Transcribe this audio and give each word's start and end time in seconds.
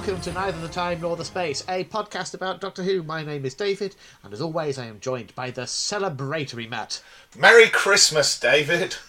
welcome 0.00 0.20
to 0.22 0.32
Neither 0.32 0.58
the 0.62 0.68
Time 0.68 1.02
Nor 1.02 1.14
the 1.14 1.26
Space, 1.26 1.62
a 1.68 1.84
podcast 1.84 2.32
about 2.32 2.58
Doctor 2.58 2.82
Who. 2.82 3.02
My 3.02 3.22
name 3.22 3.44
is 3.44 3.52
David, 3.52 3.96
and 4.24 4.32
as 4.32 4.40
always, 4.40 4.78
I 4.78 4.86
am 4.86 4.98
joined 4.98 5.34
by 5.34 5.50
the 5.50 5.64
celebratory 5.64 6.66
Matt. 6.66 7.02
Merry 7.36 7.68
Christmas, 7.68 8.40
David. 8.40 8.96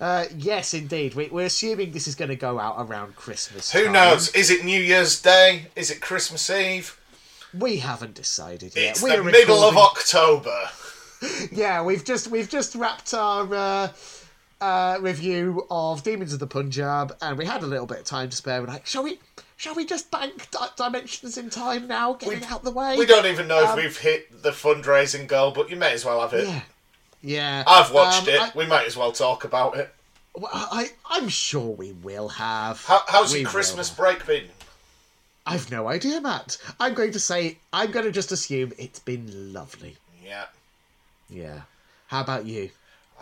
Uh, 0.00 0.24
yes, 0.36 0.74
indeed. 0.74 1.14
We, 1.14 1.28
we're 1.28 1.46
assuming 1.46 1.92
this 1.92 2.08
is 2.08 2.16
going 2.16 2.30
to 2.30 2.36
go 2.36 2.58
out 2.58 2.74
around 2.78 3.14
Christmas. 3.14 3.70
Who 3.70 3.84
time. 3.84 3.92
knows? 3.92 4.34
Is 4.34 4.50
it 4.50 4.64
New 4.64 4.80
Year's 4.80 5.22
Day? 5.22 5.66
Is 5.76 5.92
it 5.92 6.00
Christmas 6.00 6.50
Eve? 6.50 6.98
We 7.56 7.76
haven't 7.76 8.14
decided 8.14 8.74
yet. 8.74 8.90
It's 8.90 9.02
We're 9.02 9.22
the 9.22 9.30
middle 9.30 9.62
of 9.62 9.76
October. 9.76 10.56
Yeah, 11.52 11.84
we've 11.84 12.04
just 12.04 12.26
we've 12.26 12.48
just 12.48 12.74
wrapped 12.74 13.14
our 13.14 13.54
uh, 13.54 13.88
uh, 14.62 14.98
review 15.00 15.66
of 15.70 16.02
Demons 16.02 16.32
of 16.32 16.38
the 16.38 16.46
Punjab, 16.46 17.16
and 17.20 17.36
we 17.36 17.44
had 17.44 17.62
a 17.62 17.66
little 17.66 17.86
bit 17.86 17.98
of 17.98 18.04
time 18.04 18.30
to 18.30 18.36
spare. 18.36 18.60
We're 18.62 18.68
like, 18.68 18.86
shall 18.86 19.02
we? 19.02 19.18
Shall 19.56 19.74
we 19.74 19.84
just 19.84 20.10
bank 20.10 20.50
di- 20.50 20.68
dimensions 20.76 21.38
in 21.38 21.48
time 21.50 21.86
now? 21.86 22.14
Get 22.14 22.32
it 22.32 22.50
out 22.50 22.64
the 22.64 22.70
way. 22.72 22.96
We 22.96 23.06
don't 23.06 23.26
even 23.26 23.46
know 23.46 23.64
Um, 23.64 23.78
if 23.78 23.84
we've 23.84 23.96
hit 23.98 24.42
the 24.42 24.50
fundraising 24.50 25.26
goal, 25.28 25.52
but 25.52 25.70
you 25.70 25.76
may 25.76 25.92
as 25.92 26.04
well 26.04 26.20
have 26.20 26.32
it. 26.32 26.48
Yeah, 26.48 26.60
yeah. 27.22 27.64
I've 27.66 27.92
watched 27.92 28.26
Um, 28.28 28.34
it. 28.34 28.40
I, 28.40 28.50
we 28.56 28.66
might 28.66 28.86
as 28.86 28.96
well 28.96 29.12
talk 29.12 29.44
about 29.44 29.76
it. 29.76 29.94
well, 30.34 30.50
I, 30.52 30.90
I'm 31.08 31.28
sure 31.28 31.70
we 31.76 31.92
will 31.92 32.28
have. 32.28 32.84
How, 32.84 33.02
how's 33.06 33.32
We 33.32 33.40
your 33.40 33.50
Christmas 33.50 33.90
break 33.90 34.26
been? 34.26 34.46
I've 35.46 35.70
no 35.70 35.86
idea, 35.88 36.20
Matt. 36.20 36.56
I'm 36.80 36.94
going 36.94 37.12
to 37.12 37.20
say 37.20 37.58
I'm 37.72 37.90
going 37.92 38.06
to 38.06 38.12
just 38.12 38.32
assume 38.32 38.72
it's 38.78 38.98
been 39.00 39.52
lovely. 39.52 39.96
Yeah. 40.24 40.46
Yeah. 41.30 41.60
How 42.08 42.20
about 42.20 42.46
you? 42.46 42.70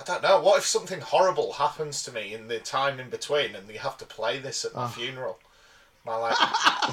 I 0.01 0.03
don't 0.05 0.23
know. 0.23 0.41
What 0.41 0.59
if 0.59 0.65
something 0.65 1.01
horrible 1.01 1.53
happens 1.53 2.03
to 2.05 2.13
me 2.13 2.33
in 2.33 2.49
the 2.49 2.59
time 2.59 2.99
in 2.99 3.11
between, 3.11 3.55
and 3.55 3.69
you 3.71 3.79
have 3.79 3.99
to 3.99 4.07
play 4.07 4.39
this 4.39 4.65
at 4.65 4.75
my 4.75 4.85
Ah. 4.85 4.89
funeral? 4.89 5.39
My 6.07 6.17
like, 6.17 6.39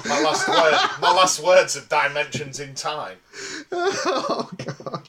my 0.04 0.20
last 0.22 0.46
word. 0.48 1.00
My 1.00 1.12
last 1.12 1.40
words 1.42 1.76
are 1.78 1.86
dimensions 1.86 2.60
in 2.60 2.74
time. 2.74 3.16
oh 3.72 4.50
God. 4.58 5.08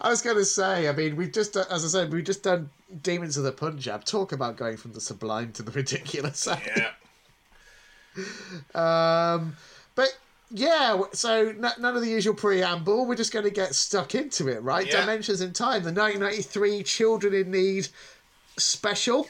I 0.00 0.08
was 0.08 0.22
going 0.22 0.36
to 0.36 0.44
say, 0.44 0.88
I 0.88 0.92
mean, 0.92 1.14
we've 1.14 1.30
just, 1.30 1.56
as 1.56 1.84
I 1.84 1.88
said, 1.88 2.12
we've 2.12 2.24
just 2.24 2.42
done 2.42 2.70
Demons 3.02 3.36
of 3.36 3.44
the 3.44 3.52
Punjab. 3.52 4.04
Talk 4.04 4.32
about 4.32 4.56
going 4.56 4.76
from 4.76 4.92
the 4.94 5.00
sublime 5.00 5.52
to 5.52 5.62
the 5.62 5.70
ridiculous. 5.70 6.46
Yeah. 6.48 6.90
Um, 8.74 9.56
but 9.94 10.18
yeah, 10.50 11.00
so 11.12 11.48
n- 11.48 11.60
none 11.78 11.94
of 11.96 12.02
the 12.02 12.08
usual 12.08 12.34
preamble. 12.34 13.06
We're 13.06 13.14
just 13.16 13.32
going 13.32 13.44
to 13.44 13.50
get 13.50 13.74
stuck 13.74 14.14
into 14.14 14.48
it, 14.48 14.62
right? 14.62 14.86
Yeah. 14.86 15.00
Dimensions 15.00 15.40
in 15.40 15.52
Time, 15.52 15.82
the 15.82 15.92
1993 15.92 16.82
Children 16.82 17.34
in 17.34 17.50
Need 17.50 17.88
special, 18.56 19.28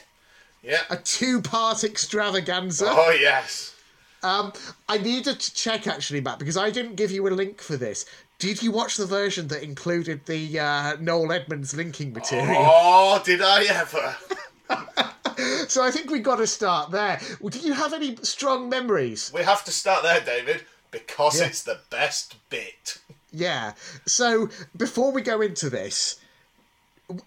Yeah. 0.63 0.81
a 0.89 0.97
two-part 0.97 1.83
extravaganza. 1.83 2.87
Oh 2.89 3.11
yes. 3.11 3.75
Um, 4.23 4.53
I 4.87 4.97
needed 4.99 5.39
to 5.39 5.53
check 5.53 5.87
actually, 5.87 6.21
Matt, 6.21 6.37
because 6.39 6.57
I 6.57 6.69
didn't 6.69 6.95
give 6.95 7.11
you 7.11 7.27
a 7.27 7.29
link 7.29 7.61
for 7.61 7.75
this. 7.77 8.05
Did 8.39 8.61
you 8.63 8.71
watch 8.71 8.97
the 8.97 9.05
version 9.05 9.47
that 9.49 9.63
included 9.63 10.25
the 10.25 10.59
uh, 10.59 10.95
Noel 10.99 11.31
Edmonds 11.31 11.75
linking 11.75 12.13
material? 12.13 12.55
Oh, 12.67 13.21
did 13.23 13.41
I 13.41 13.65
ever? 13.65 14.15
So 15.67 15.81
I 15.83 15.89
think 15.89 16.11
we've 16.11 16.21
got 16.21 16.35
to 16.35 16.45
start 16.45 16.91
there. 16.91 17.19
Do 17.49 17.57
you 17.59 17.73
have 17.73 17.93
any 17.93 18.15
strong 18.17 18.69
memories? 18.69 19.31
We 19.33 19.41
have 19.41 19.63
to 19.65 19.71
start 19.71 20.03
there, 20.03 20.19
David, 20.19 20.63
because 20.91 21.39
Yeah. 21.39 21.47
it's 21.47 21.63
the 21.63 21.79
best 21.89 22.35
bit. 22.49 22.99
Yeah. 23.31 23.73
So 24.05 24.49
before 24.75 25.11
we 25.11 25.21
go 25.21 25.41
into 25.41 25.69
this, 25.69 26.19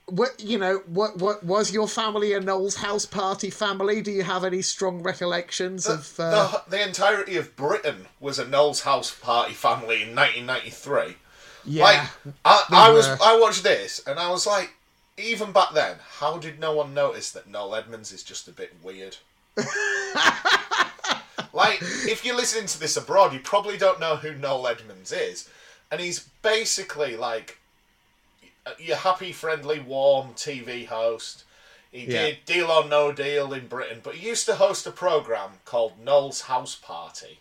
what 0.06 0.40
you 0.40 0.58
know, 0.58 0.82
what 0.86 1.18
what 1.18 1.44
was 1.44 1.72
your 1.72 1.88
family 1.88 2.32
a 2.32 2.40
Noel's 2.40 2.76
house 2.76 3.04
party 3.04 3.50
family? 3.50 4.00
Do 4.00 4.10
you 4.10 4.22
have 4.22 4.44
any 4.44 4.62
strong 4.62 5.02
recollections 5.02 5.86
of? 5.86 6.18
Uh... 6.18 6.30
The, 6.30 6.76
the 6.76 6.82
entirety 6.86 7.36
of 7.36 7.54
Britain 7.56 8.06
was 8.20 8.38
a 8.38 8.46
Noel's 8.46 8.82
House 8.82 9.14
Party 9.14 9.52
family 9.52 10.02
in 10.02 10.14
1993. 10.14 11.16
yeah. 11.66 11.84
Like, 11.84 12.00
I, 12.44 12.64
I 12.70 12.90
was. 12.90 13.06
I 13.06 13.38
watched 13.38 13.62
this 13.62 14.00
and 14.06 14.18
I 14.18 14.30
was 14.30 14.46
like, 14.46 14.72
even 15.18 15.52
back 15.52 15.74
then, 15.74 15.96
how 16.18 16.38
did 16.38 16.58
no 16.58 16.74
one 16.74 16.94
notice 16.94 17.30
that 17.32 17.46
Noel 17.46 17.74
Edmonds 17.74 18.10
is 18.12 18.22
just 18.22 18.48
a 18.48 18.52
bit 18.52 18.74
weird? 18.82 19.18
like, 21.52 21.80
if 21.82 22.24
you're 22.24 22.36
listening 22.36 22.66
to 22.66 22.80
this 22.80 22.96
abroad, 22.96 23.32
you 23.32 23.40
probably 23.40 23.76
don't 23.76 24.00
know 24.00 24.16
who 24.16 24.34
Noel 24.34 24.68
Edmonds 24.68 25.12
is, 25.12 25.48
and 25.90 26.00
he's 26.00 26.28
basically 26.42 27.16
like 27.16 27.58
your 28.78 28.96
happy, 28.96 29.32
friendly, 29.32 29.80
warm 29.80 30.34
TV 30.34 30.86
host. 30.86 31.44
He 31.92 32.04
Yeah. 32.04 32.26
did 32.26 32.44
Deal 32.44 32.70
or 32.70 32.84
No 32.84 33.12
Deal 33.12 33.52
in 33.52 33.68
Britain, 33.68 34.00
but 34.02 34.16
he 34.16 34.26
used 34.26 34.46
to 34.46 34.56
host 34.56 34.86
a 34.86 34.90
program 34.90 35.60
called 35.64 35.98
Noel's 35.98 36.42
House 36.42 36.74
Party, 36.74 37.38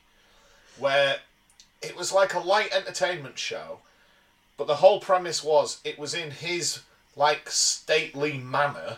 where 0.77 1.21
it 1.81 1.95
was 1.95 2.11
like 2.11 2.33
a 2.33 2.39
light 2.39 2.71
entertainment 2.71 3.39
show, 3.39 3.79
but 4.57 4.67
the 4.67 4.77
whole 4.77 4.99
premise 4.99 5.43
was 5.43 5.79
it 5.83 5.97
was 5.97 6.13
in 6.13 6.31
his 6.31 6.81
like 7.15 7.49
stately 7.49 8.37
manor 8.37 8.97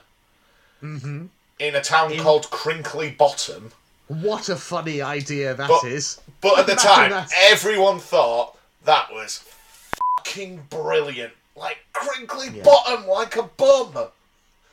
mm-hmm. 0.81 1.25
in 1.59 1.75
a 1.75 1.81
town 1.81 2.17
called 2.17 2.49
Crinkly 2.49 3.11
Bottom. 3.11 3.71
What 4.07 4.49
a 4.49 4.55
funny 4.55 5.01
idea 5.01 5.53
that 5.55 5.83
is. 5.85 6.19
But, 6.41 6.49
but 6.55 6.59
at 6.59 6.67
the 6.67 6.75
time, 6.75 7.09
that. 7.11 7.31
everyone 7.49 7.99
thought 7.99 8.57
that 8.83 9.11
was 9.11 9.43
fucking 10.19 10.63
brilliant. 10.69 11.33
Like 11.55 11.77
Crinkly 11.93 12.49
Bottom, 12.61 13.07
like 13.07 13.35
a 13.37 13.43
bum. 13.43 13.93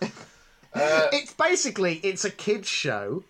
It's 0.75 1.33
basically 1.35 1.97
it's 2.03 2.25
a 2.25 2.31
kids 2.31 2.67
show, 2.69 3.23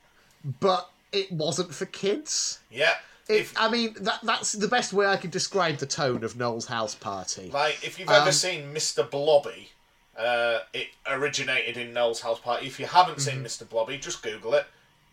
but 0.60 0.88
it 1.12 1.30
wasn't 1.32 1.74
for 1.74 1.86
kids. 1.86 2.60
Yeah. 2.70 2.94
It, 3.28 3.40
If, 3.40 3.54
I 3.56 3.68
mean, 3.70 3.94
that 4.00 4.20
that's 4.22 4.52
the 4.52 4.68
best 4.68 4.92
way 4.92 5.06
I 5.06 5.16
could 5.16 5.30
describe 5.32 5.78
the 5.78 5.86
tone 5.86 6.22
of 6.24 6.36
Noel's 6.36 6.66
house 6.66 6.94
party. 6.94 7.50
like, 7.52 7.78
if 7.84 7.98
you've 7.98 8.08
Um, 8.08 8.22
ever 8.22 8.32
seen 8.32 8.72
Mr. 8.74 9.08
Blobby, 9.08 9.70
uh, 10.16 10.60
it 10.72 10.88
originated 11.06 11.76
in 11.76 11.92
Noel's 11.92 12.20
house 12.20 12.38
party. 12.40 12.66
If 12.66 12.78
you 12.80 12.86
haven't 12.86 13.20
seen 13.20 13.36
Mm-hmm. 13.36 13.46
Mr. 13.46 13.68
Blobby, 13.68 13.98
just 13.98 14.22
Google 14.22 14.54
it. 14.54 14.66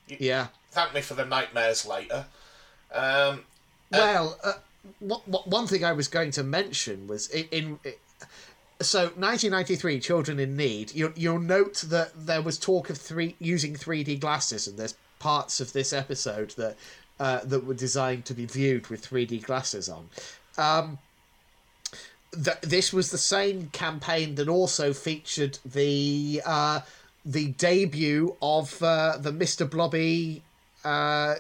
Yeah. 0.08 0.48
Thank 0.72 0.94
me 0.94 1.02
for 1.02 1.14
the 1.16 1.26
nightmares 1.26 1.86
later. 1.86 2.26
Um, 2.94 3.44
Well, 3.92 4.38
uh, 4.44 4.54
what, 5.00 5.28
what, 5.28 5.48
one 5.48 5.68
thing 5.68 5.84
I 5.84 5.94
was 5.94 6.08
going 6.08 6.32
to 6.32 6.44
mention 6.44 7.08
was 7.08 7.28
in, 7.30 7.48
in 7.52 7.80
so 8.82 9.02
1993, 9.02 10.00
Children 10.00 10.40
in 10.40 10.56
Need. 10.56 10.94
You, 10.94 11.12
you'll 11.16 11.40
note 11.40 11.84
that 11.88 12.12
there 12.26 12.42
was 12.42 12.58
talk 12.58 12.90
of 12.90 12.98
three 12.98 13.36
using 13.40 13.74
3D 13.76 14.20
glasses, 14.20 14.68
and 14.68 14.78
there's 14.78 14.96
parts 15.20 15.60
of 15.60 15.74
this 15.74 15.92
episode 15.92 16.52
that 16.52 16.78
uh, 17.20 17.42
that 17.44 17.66
were 17.66 17.74
designed 17.74 18.26
to 18.26 18.34
be 18.34 18.46
viewed 18.46 18.88
with 18.88 19.08
3D 19.08 19.44
glasses 19.44 19.90
on. 19.90 20.10
Um, 20.58 20.98
th- 22.32 22.62
this 22.62 22.94
was 22.94 23.12
the 23.12 23.18
same 23.18 23.70
campaign 23.72 24.36
that 24.36 24.48
also 24.48 24.94
featured 24.94 25.60
the 25.66 26.42
uh, 26.46 26.80
the 27.26 27.48
debut 27.50 28.36
of 28.42 28.82
uh, 28.82 29.18
the 29.18 29.32
Mr. 29.32 29.70
Blobby 29.70 30.42
uh, 30.84 31.36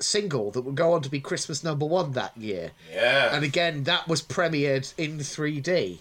single 0.00 0.50
that 0.50 0.62
would 0.62 0.74
go 0.74 0.92
on 0.92 1.02
to 1.02 1.10
be 1.10 1.20
Christmas 1.20 1.64
number 1.64 1.86
one 1.86 2.12
that 2.12 2.36
year. 2.36 2.72
yeah. 2.92 3.34
And 3.34 3.44
again, 3.44 3.84
that 3.84 4.08
was 4.08 4.22
premiered 4.22 4.92
in 4.98 5.18
3D. 5.18 5.98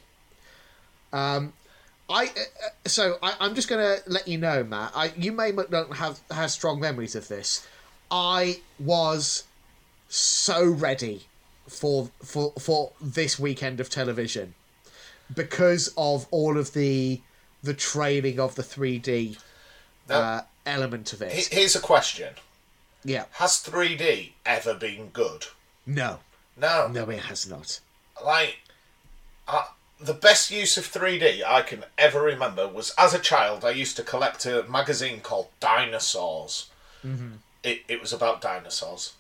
Um, 1.14 1.54
I 2.10 2.26
uh, 2.26 2.28
uh, 2.28 2.70
so 2.86 3.18
I, 3.24 3.36
I'm 3.40 3.56
just 3.56 3.68
gonna 3.68 3.98
let 4.06 4.28
you 4.28 4.38
know, 4.38 4.64
Matt. 4.64 4.92
I 4.96 5.14
you 5.18 5.32
may 5.32 5.52
not 5.52 5.96
have 5.96 6.20
have 6.30 6.52
strong 6.52 6.80
memories 6.80 7.16
of 7.16 7.28
this. 7.30 7.66
I 8.12 8.62
was 8.80 9.46
so 10.08 10.66
ready 10.66 11.24
for 11.68 12.10
for 12.22 12.54
for 12.60 12.92
this 13.02 13.40
weekend 13.40 13.80
of 13.80 13.90
television 13.90 14.54
because 15.34 15.94
of 15.98 16.28
all 16.30 16.58
of 16.58 16.74
the 16.74 17.22
the 17.64 17.74
trailing 17.74 18.40
of 18.40 18.54
the 18.54 18.62
3D 18.62 19.38
That, 20.08 20.16
uh, 20.16 20.42
element 20.66 21.14
of 21.14 21.22
it. 21.22 21.32
Here's 21.52 21.76
a 21.76 21.80
question: 21.82 22.34
Yeah. 23.04 23.26
Has 23.34 23.62
3D 23.64 24.32
ever 24.46 24.74
been 24.74 25.10
good? 25.10 25.46
No. 25.86 26.20
No. 26.58 26.88
No, 26.88 27.10
it 27.10 27.20
has 27.24 27.48
not. 27.48 27.80
Like, 28.24 28.60
uh, 29.48 29.66
the 30.00 30.14
best 30.14 30.52
use 30.52 30.78
of 30.78 30.86
3D 30.86 31.44
I 31.46 31.62
can 31.62 31.84
ever 31.98 32.22
remember 32.22 32.68
was 32.68 32.94
as 32.98 33.14
a 33.14 33.20
child. 33.20 33.64
I 33.66 33.70
used 33.72 33.96
to 33.98 34.04
collect 34.04 34.46
a 34.46 34.64
magazine 34.64 35.20
called 35.22 35.50
Dinosaurs. 35.60 36.70
It 37.64 37.84
it 37.88 38.02
was 38.02 38.12
about 38.14 38.42
dinosaurs, 38.42 39.14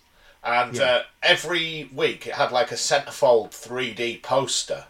and 0.43 0.75
Yeah. 0.75 0.83
uh, 0.83 1.03
every 1.21 1.89
week 1.93 2.25
it 2.25 2.33
had 2.33 2.51
like 2.51 2.71
a 2.71 2.75
centerfold 2.75 3.51
3D 3.51 4.17
poster, 4.23 4.85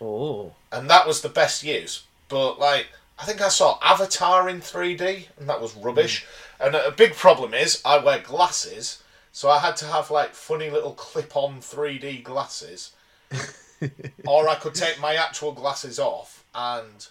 Oh. 0.00 0.54
and 0.70 0.88
that 0.90 1.06
was 1.08 1.22
the 1.22 1.28
best 1.28 1.62
use. 1.64 2.02
But 2.28 2.58
like, 2.60 2.86
I 3.18 3.24
think 3.24 3.40
I 3.40 3.48
saw 3.48 3.78
Avatar 3.82 4.48
in 4.48 4.60
3D, 4.60 5.26
and 5.38 5.48
that 5.48 5.60
was 5.60 5.74
rubbish. 5.74 6.26
And 6.60 6.74
a 6.74 6.90
big 6.90 7.14
problem 7.14 7.54
is 7.54 7.80
I 7.84 7.98
wear 7.98 8.18
glasses, 8.18 9.02
so 9.32 9.48
I 9.48 9.58
had 9.58 9.76
to 9.78 9.86
have 9.86 10.10
like 10.10 10.34
funny 10.34 10.70
little 10.70 10.92
clip-on 10.92 11.60
3D 11.60 12.22
glasses, 12.22 12.92
or 14.26 14.48
I 14.48 14.54
could 14.56 14.74
take 14.74 15.00
my 15.00 15.14
actual 15.14 15.52
glasses 15.52 15.98
off 15.98 16.44
and 16.54 17.08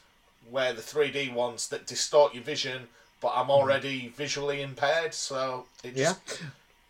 wear 0.49 0.73
the 0.73 0.81
3D 0.81 1.33
ones 1.33 1.67
that 1.69 1.87
distort 1.87 2.33
your 2.33 2.43
vision, 2.43 2.87
but 3.21 3.33
I'm 3.35 3.49
already 3.49 4.09
visually 4.09 4.61
impaired, 4.61 5.13
so 5.13 5.65
it 5.83 5.95
Yeah. 5.95 6.13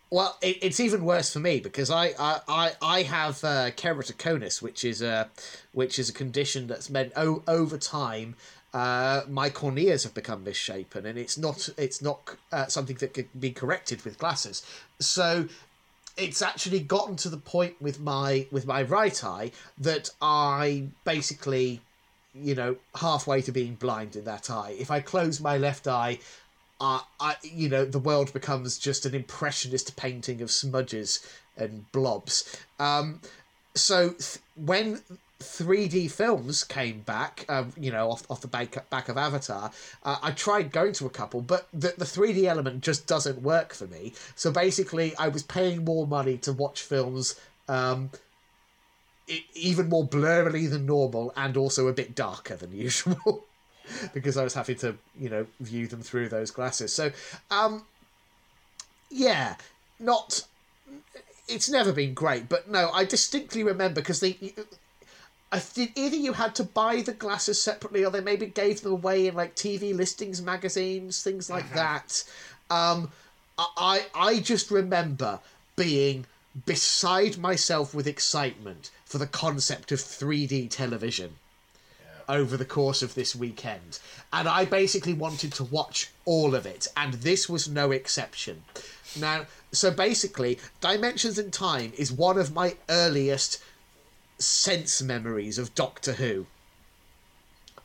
Well, 0.08 0.38
it, 0.40 0.58
it's 0.62 0.78
even 0.78 1.04
worse 1.04 1.32
for 1.32 1.40
me 1.40 1.58
because 1.58 1.90
I 1.90 2.12
I, 2.18 2.40
I, 2.48 2.72
I 2.80 3.02
have 3.02 3.42
uh, 3.42 3.70
keratoconus, 3.72 4.62
which 4.62 4.84
is 4.84 5.02
a 5.02 5.28
which 5.72 5.98
is 5.98 6.08
a 6.08 6.12
condition 6.12 6.68
that's 6.68 6.88
meant 6.88 7.12
oh, 7.16 7.42
over 7.48 7.76
time. 7.76 8.36
Uh, 8.76 9.22
my 9.26 9.48
corneas 9.48 10.02
have 10.02 10.12
become 10.12 10.44
misshapen, 10.44 11.06
and 11.06 11.18
it's 11.18 11.38
not 11.38 11.70
it's 11.78 12.02
not 12.02 12.36
uh, 12.52 12.66
something 12.66 12.96
that 12.96 13.14
could 13.14 13.28
be 13.40 13.50
corrected 13.50 14.04
with 14.04 14.18
glasses. 14.18 14.62
So 15.00 15.48
it's 16.18 16.42
actually 16.42 16.80
gotten 16.80 17.16
to 17.16 17.30
the 17.30 17.38
point 17.38 17.80
with 17.80 17.98
my 18.00 18.46
with 18.50 18.66
my 18.66 18.82
right 18.82 19.24
eye 19.24 19.52
that 19.78 20.10
I 20.20 20.88
basically, 21.04 21.80
you 22.34 22.54
know, 22.54 22.76
halfway 22.96 23.40
to 23.40 23.50
being 23.50 23.76
blind 23.76 24.14
in 24.14 24.24
that 24.24 24.50
eye. 24.50 24.76
If 24.78 24.90
I 24.90 25.00
close 25.00 25.40
my 25.40 25.56
left 25.56 25.88
eye, 25.88 26.18
uh, 26.78 27.00
I 27.18 27.36
you 27.42 27.70
know 27.70 27.86
the 27.86 27.98
world 27.98 28.30
becomes 28.34 28.76
just 28.76 29.06
an 29.06 29.14
impressionist 29.14 29.96
painting 29.96 30.42
of 30.42 30.50
smudges 30.50 31.26
and 31.56 31.90
blobs. 31.92 32.58
Um, 32.78 33.22
so 33.74 34.10
th- 34.10 34.36
when 34.54 35.00
3D 35.40 36.10
films 36.10 36.64
came 36.64 37.00
back, 37.00 37.44
um, 37.48 37.72
you 37.78 37.90
know, 37.90 38.10
off, 38.10 38.28
off 38.30 38.40
the 38.40 38.48
back, 38.48 38.88
back 38.88 39.08
of 39.08 39.18
Avatar, 39.18 39.70
uh, 40.02 40.16
I 40.22 40.30
tried 40.30 40.72
going 40.72 40.94
to 40.94 41.06
a 41.06 41.10
couple, 41.10 41.42
but 41.42 41.68
the, 41.72 41.94
the 41.98 42.04
3D 42.06 42.44
element 42.44 42.82
just 42.82 43.06
doesn't 43.06 43.42
work 43.42 43.74
for 43.74 43.86
me. 43.86 44.14
So 44.34 44.50
basically, 44.50 45.14
I 45.16 45.28
was 45.28 45.42
paying 45.42 45.84
more 45.84 46.06
money 46.06 46.38
to 46.38 46.52
watch 46.52 46.82
films 46.82 47.38
um, 47.68 48.10
e- 49.28 49.44
even 49.54 49.88
more 49.88 50.06
blurrily 50.06 50.70
than 50.70 50.86
normal 50.86 51.32
and 51.36 51.56
also 51.56 51.88
a 51.88 51.92
bit 51.92 52.14
darker 52.14 52.56
than 52.56 52.72
usual. 52.76 53.44
because 54.14 54.36
I 54.36 54.44
was 54.44 54.54
having 54.54 54.76
to, 54.76 54.96
you 55.18 55.28
know, 55.28 55.46
view 55.60 55.86
them 55.86 56.02
through 56.02 56.28
those 56.28 56.50
glasses. 56.50 56.92
So, 56.92 57.12
um, 57.50 57.84
yeah, 59.10 59.56
not. 59.98 60.46
It's 61.48 61.70
never 61.70 61.92
been 61.92 62.14
great, 62.14 62.48
but 62.48 62.68
no, 62.68 62.90
I 62.90 63.04
distinctly 63.04 63.62
remember 63.62 64.00
because 64.00 64.20
they. 64.20 64.54
I 65.52 65.58
think 65.58 65.92
either 65.96 66.16
you 66.16 66.32
had 66.32 66.54
to 66.56 66.64
buy 66.64 67.02
the 67.02 67.12
glasses 67.12 67.62
separately, 67.62 68.04
or 68.04 68.10
they 68.10 68.20
maybe 68.20 68.46
gave 68.46 68.80
them 68.80 68.92
away 68.92 69.28
in 69.28 69.34
like 69.34 69.54
TV 69.54 69.94
listings, 69.94 70.42
magazines, 70.42 71.22
things 71.22 71.48
like 71.48 71.72
that. 71.74 72.24
Um, 72.70 73.10
I 73.58 74.06
I 74.14 74.40
just 74.40 74.70
remember 74.70 75.38
being 75.76 76.26
beside 76.64 77.38
myself 77.38 77.94
with 77.94 78.06
excitement 78.06 78.90
for 79.04 79.18
the 79.18 79.26
concept 79.26 79.92
of 79.92 79.98
3D 79.98 80.70
television 80.70 81.36
over 82.28 82.56
the 82.56 82.64
course 82.64 83.02
of 83.02 83.14
this 83.14 83.36
weekend. 83.36 84.00
And 84.32 84.48
I 84.48 84.64
basically 84.64 85.14
wanted 85.14 85.52
to 85.54 85.64
watch 85.64 86.10
all 86.24 86.54
of 86.54 86.66
it, 86.66 86.88
and 86.96 87.14
this 87.14 87.48
was 87.48 87.68
no 87.68 87.92
exception. 87.92 88.64
Now, 89.18 89.46
so 89.72 89.90
basically, 89.90 90.58
Dimensions 90.80 91.38
in 91.38 91.50
Time 91.50 91.92
is 91.96 92.10
one 92.10 92.38
of 92.38 92.52
my 92.52 92.76
earliest 92.88 93.62
sense 94.38 95.02
memories 95.02 95.58
of 95.58 95.74
Doctor 95.74 96.14
Who. 96.14 96.46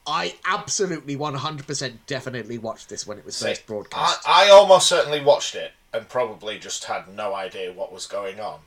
I 0.08 0.36
absolutely 0.46 1.16
100% 1.16 1.94
definitely 2.08 2.58
watched 2.58 2.90
this 2.90 3.06
when 3.06 3.18
it 3.20 3.26
was 3.26 3.42
first 3.42 3.66
broadcast. 3.68 4.28
I 4.28 4.50
almost 4.50 4.88
certainly 4.88 5.22
watched 5.22 5.54
it 5.56 5.74
and 5.94 6.10
probably 6.10 6.58
just 6.58 6.86
had 6.86 7.08
no 7.14 7.36
idea 7.36 7.72
what 7.72 7.92
was 7.94 8.08
going 8.08 8.40
on. 8.40 8.60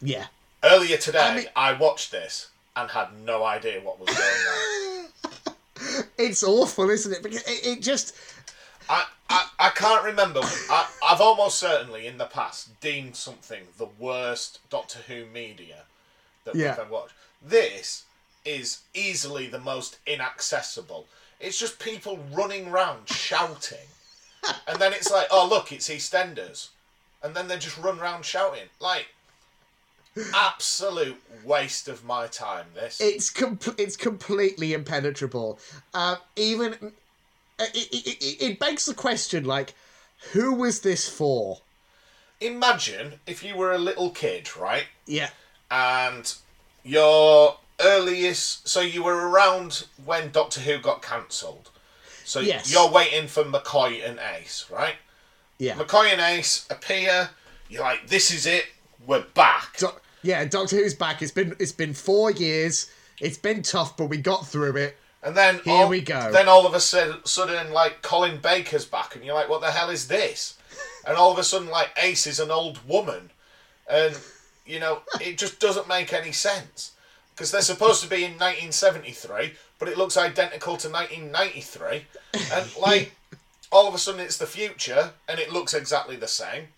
yeah. 0.00 0.26
Earlier 0.62 0.96
today, 0.96 1.46
I, 1.54 1.70
I 1.70 1.78
watched 1.78 2.10
this 2.10 2.48
and 2.74 2.90
had 2.90 3.08
no 3.22 3.44
idea 3.44 3.80
what 3.82 4.00
was 4.00 4.08
going 4.08 4.20
on. 4.48 5.54
It's 6.16 6.42
awful, 6.42 6.88
isn't 6.88 7.12
it? 7.12 7.22
Because 7.22 7.42
it, 7.42 7.66
it 7.66 7.82
just. 7.82 8.14
I, 8.88 9.04
I, 9.28 9.48
I 9.58 9.68
can't 9.70 10.04
remember. 10.04 10.40
I, 10.42 10.88
I've 11.06 11.20
almost 11.20 11.58
certainly 11.58 12.06
in 12.06 12.16
the 12.16 12.24
past 12.26 12.80
deemed 12.80 13.16
something 13.16 13.64
the 13.76 13.88
worst 13.98 14.60
Doctor 14.70 15.00
Who 15.08 15.26
media 15.26 15.82
that 16.44 16.54
Yeah. 16.54 16.70
we've 16.70 16.78
ever 16.78 16.90
watched. 16.92 17.12
This 17.44 18.04
is 18.44 18.80
easily 18.94 19.46
the 19.46 19.58
most 19.58 19.98
inaccessible. 20.06 21.06
It's 21.40 21.58
just 21.58 21.78
people 21.78 22.18
running 22.32 22.70
round 22.70 23.08
shouting. 23.08 23.86
and 24.66 24.78
then 24.78 24.92
it's 24.92 25.10
like, 25.10 25.28
oh, 25.30 25.46
look, 25.48 25.72
it's 25.72 25.88
EastEnders. 25.88 26.68
And 27.22 27.34
then 27.34 27.48
they 27.48 27.58
just 27.58 27.78
run 27.78 27.98
round 27.98 28.24
shouting. 28.24 28.68
Like, 28.80 29.08
absolute 30.34 31.20
waste 31.44 31.88
of 31.88 32.04
my 32.04 32.26
time, 32.26 32.66
this. 32.74 33.00
it's 33.00 33.30
com- 33.30 33.58
it's 33.78 33.96
completely 33.96 34.72
impenetrable. 34.72 35.58
Uh, 35.92 36.16
even 36.36 36.72
it, 37.58 37.74
it, 37.74 38.06
it, 38.06 38.42
it 38.42 38.58
begs 38.58 38.86
the 38.86 38.94
question, 38.94 39.44
like, 39.44 39.74
who 40.32 40.54
was 40.54 40.80
this 40.80 41.08
for? 41.08 41.58
Imagine 42.40 43.14
if 43.26 43.42
you 43.42 43.56
were 43.56 43.72
a 43.72 43.78
little 43.78 44.10
kid, 44.10 44.56
right? 44.56 44.84
Yeah, 45.06 45.30
and 45.70 46.32
your 46.84 47.56
earliest 47.80 48.68
so 48.68 48.80
you 48.80 49.02
were 49.02 49.28
around 49.28 49.86
when 50.04 50.30
Doctor 50.30 50.60
Who 50.60 50.78
got 50.78 51.02
cancelled. 51.02 51.70
So 52.24 52.40
Yes. 52.40 52.70
you're 52.72 52.88
waiting 52.90 53.26
for 53.26 53.42
McCoy 53.44 54.08
and 54.08 54.18
Ace, 54.36 54.66
right? 54.70 54.94
yeah, 55.58 55.74
McCoy 55.74 56.12
and 56.12 56.20
Ace 56.20 56.66
appear, 56.70 57.30
you're 57.68 57.82
like, 57.82 58.08
this 58.08 58.30
is 58.30 58.44
it, 58.46 58.66
we're 59.06 59.22
back. 59.34 59.76
Do- 59.78 59.88
yeah. 60.22 60.44
Doctor 60.46 60.76
Who's 60.76 60.94
back. 60.94 61.20
It's 61.20 61.30
been 61.32 61.54
it's 61.58 61.72
been 61.72 61.92
four 61.94 62.30
years. 62.30 62.90
It's 63.20 63.36
been 63.36 63.62
tough, 63.62 63.96
but 63.96 64.06
we 64.06 64.16
got 64.16 64.46
through 64.46 64.76
it. 64.76 64.96
And 65.22 65.36
then 65.36 65.60
Here 65.64 65.74
all, 65.74 65.88
we 65.88 66.00
go. 66.00 66.32
Then 66.32 66.48
all 66.48 66.66
of 66.66 66.74
a 66.74 66.80
sudden, 66.80 67.18
sudden, 67.24 67.72
like 67.72 68.00
Colin 68.02 68.38
Baker's 68.40 68.84
back, 68.86 69.14
and 69.14 69.24
you're 69.24 69.34
like, 69.34 69.48
what 69.48 69.60
the 69.60 69.70
hell 69.70 69.90
is 69.90 70.08
this? 70.08 70.58
And 71.06 71.16
all 71.16 71.30
of 71.32 71.38
a 71.38 71.44
sudden, 71.44 71.68
like 71.68 71.90
Ace 72.02 72.26
is 72.26 72.40
an 72.40 72.50
old 72.50 72.78
woman, 72.88 73.30
and 73.88 74.18
you 74.66 74.80
know 74.80 75.02
it 75.20 75.38
just 75.38 75.60
doesn't 75.60 75.88
make 75.88 76.12
any 76.12 76.32
sense 76.32 76.92
because 77.34 77.50
they're 77.50 77.62
supposed 77.62 78.02
to 78.02 78.08
be 78.08 78.24
in 78.24 78.32
1973, 78.32 79.52
but 79.78 79.88
it 79.88 79.98
looks 79.98 80.16
identical 80.16 80.76
to 80.76 80.88
1993, 80.88 82.04
and 82.52 82.76
like 82.80 83.12
all 83.72 83.88
of 83.88 83.94
a 83.94 83.98
sudden 83.98 84.20
it's 84.20 84.36
the 84.38 84.46
future, 84.46 85.10
and 85.28 85.40
it 85.40 85.52
looks 85.52 85.74
exactly 85.74 86.16
the 86.16 86.28
same. 86.28 86.68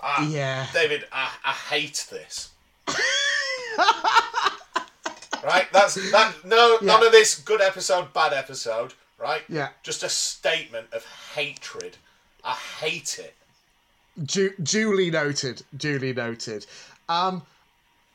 Ah, 0.00 0.26
Yeah. 0.28 0.66
David, 0.72 1.04
I, 1.12 1.30
I 1.44 1.52
hate 1.52 2.06
this. 2.10 2.50
right? 5.44 5.66
That's 5.72 5.94
that. 6.10 6.34
No, 6.44 6.78
none 6.82 7.04
of 7.06 7.12
this 7.12 7.38
good 7.38 7.60
episode, 7.60 8.12
bad 8.12 8.32
episode. 8.32 8.94
Right? 9.18 9.42
Yeah. 9.48 9.68
Just 9.84 10.02
a 10.02 10.08
statement 10.08 10.88
of 10.92 11.06
hatred. 11.36 11.96
I 12.42 12.54
hate 12.54 13.20
it. 13.20 13.34
Du- 14.24 14.54
duly 14.62 15.10
noted. 15.10 15.62
Duly 15.76 16.12
noted. 16.12 16.66
Um, 17.08 17.42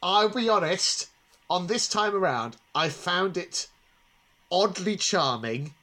I'll 0.04 0.30
be 0.30 0.50
honest. 0.50 1.08
On 1.50 1.68
this 1.68 1.88
time 1.88 2.14
around, 2.14 2.58
I 2.76 2.90
found 2.90 3.38
it 3.38 3.68
oddly 4.52 4.98
charming 4.98 5.74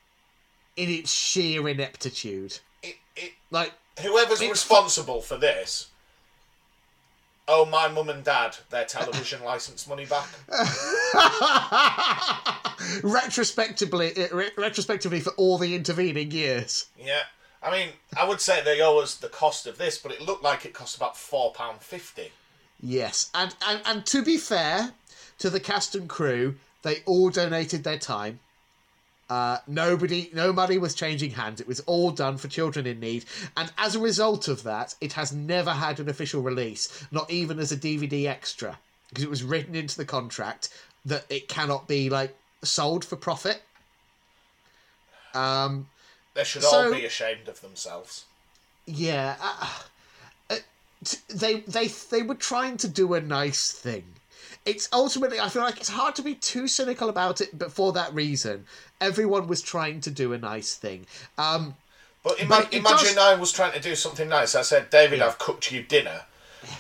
in 0.76 0.90
its 0.90 1.10
sheer 1.12 1.66
ineptitude. 1.68 2.58
It, 2.82 2.96
it 3.16 3.32
Like, 3.50 3.72
whoever's 4.02 4.40
It's- 4.42 4.50
responsible 4.50 5.22
for 5.22 5.38
this. 5.38 5.88
Oh, 7.46 7.66
my 7.66 7.88
mum 7.88 8.08
and 8.08 8.24
dad, 8.24 8.56
their 8.70 8.86
television 8.86 9.42
license 9.44 9.86
money 9.86 10.06
back. 10.06 10.26
retrospectively, 13.02 14.12
retrospectively 14.56 15.20
for 15.20 15.30
all 15.36 15.58
the 15.58 15.74
intervening 15.74 16.30
years. 16.30 16.86
Yeah. 16.98 17.22
I 17.64 17.70
mean, 17.70 17.88
I 18.16 18.28
would 18.28 18.42
say 18.42 18.62
they 18.62 18.82
owe 18.82 18.98
us 18.98 19.14
the 19.14 19.28
cost 19.28 19.66
of 19.66 19.78
this, 19.78 19.96
but 19.96 20.12
it 20.12 20.20
looked 20.20 20.44
like 20.44 20.66
it 20.66 20.74
cost 20.74 20.96
about 20.96 21.14
£4.50. 21.14 22.28
Yes, 22.82 23.30
and, 23.34 23.54
and 23.66 23.80
and 23.86 24.06
to 24.06 24.22
be 24.22 24.36
fair 24.36 24.92
to 25.38 25.48
the 25.48 25.60
cast 25.60 25.94
and 25.94 26.06
crew, 26.06 26.56
they 26.82 26.96
all 27.06 27.30
donated 27.30 27.82
their 27.82 27.98
time. 27.98 28.40
Uh, 29.30 29.56
nobody, 29.66 30.28
no 30.34 30.52
money 30.52 30.76
was 30.76 30.94
changing 30.94 31.30
hands. 31.30 31.62
It 31.62 31.66
was 31.66 31.80
all 31.80 32.10
done 32.10 32.36
for 32.36 32.48
children 32.48 32.86
in 32.86 33.00
need, 33.00 33.24
and 33.56 33.72
as 33.78 33.94
a 33.94 34.00
result 34.00 34.48
of 34.48 34.64
that, 34.64 34.94
it 35.00 35.14
has 35.14 35.32
never 35.32 35.70
had 35.70 35.98
an 35.98 36.10
official 36.10 36.42
release, 36.42 37.06
not 37.10 37.30
even 37.30 37.58
as 37.58 37.72
a 37.72 37.76
DVD 37.76 38.26
extra, 38.26 38.78
because 39.08 39.24
it 39.24 39.30
was 39.30 39.42
written 39.42 39.74
into 39.74 39.96
the 39.96 40.04
contract 40.04 40.68
that 41.06 41.24
it 41.30 41.48
cannot 41.48 41.88
be 41.88 42.10
like 42.10 42.36
sold 42.62 43.02
for 43.02 43.16
profit. 43.16 43.62
Um, 45.32 45.86
They 46.34 46.44
should 46.44 46.62
So- 46.62 46.86
all 46.86 46.92
be 46.92 47.04
ashamed 47.06 47.48
of 47.48 47.60
themselves. 47.60 48.24
Yeah, 48.86 49.36
uh, 49.40 49.68
uh, 50.50 50.56
t- 51.04 51.18
they 51.28 51.60
they 51.60 51.86
they 51.88 52.22
were 52.22 52.34
trying 52.34 52.76
to 52.78 52.88
do 52.88 53.14
a 53.14 53.20
nice 53.20 53.70
thing. 53.72 54.04
It's 54.66 54.88
ultimately 54.92 55.40
I 55.40 55.48
feel 55.48 55.62
like 55.62 55.78
it's 55.78 55.88
hard 55.88 56.14
to 56.16 56.22
be 56.22 56.34
too 56.34 56.68
cynical 56.68 57.08
about 57.08 57.40
it, 57.40 57.58
but 57.58 57.72
for 57.72 57.92
that 57.92 58.12
reason, 58.12 58.66
everyone 59.00 59.46
was 59.46 59.62
trying 59.62 60.00
to 60.02 60.10
do 60.10 60.32
a 60.34 60.38
nice 60.38 60.74
thing. 60.74 61.06
Um, 61.38 61.76
But, 62.22 62.40
ima- 62.40 62.48
But 62.62 62.72
imagine 62.74 63.14
does- 63.16 63.18
I 63.18 63.34
was 63.34 63.52
trying 63.52 63.72
to 63.72 63.80
do 63.80 63.94
something 63.94 64.28
nice. 64.30 64.54
I 64.54 64.62
said, 64.62 64.88
David, 64.90 65.18
Yeah. 65.18 65.26
I've 65.26 65.38
cooked 65.38 65.70
you 65.70 65.82
dinner. 65.82 66.22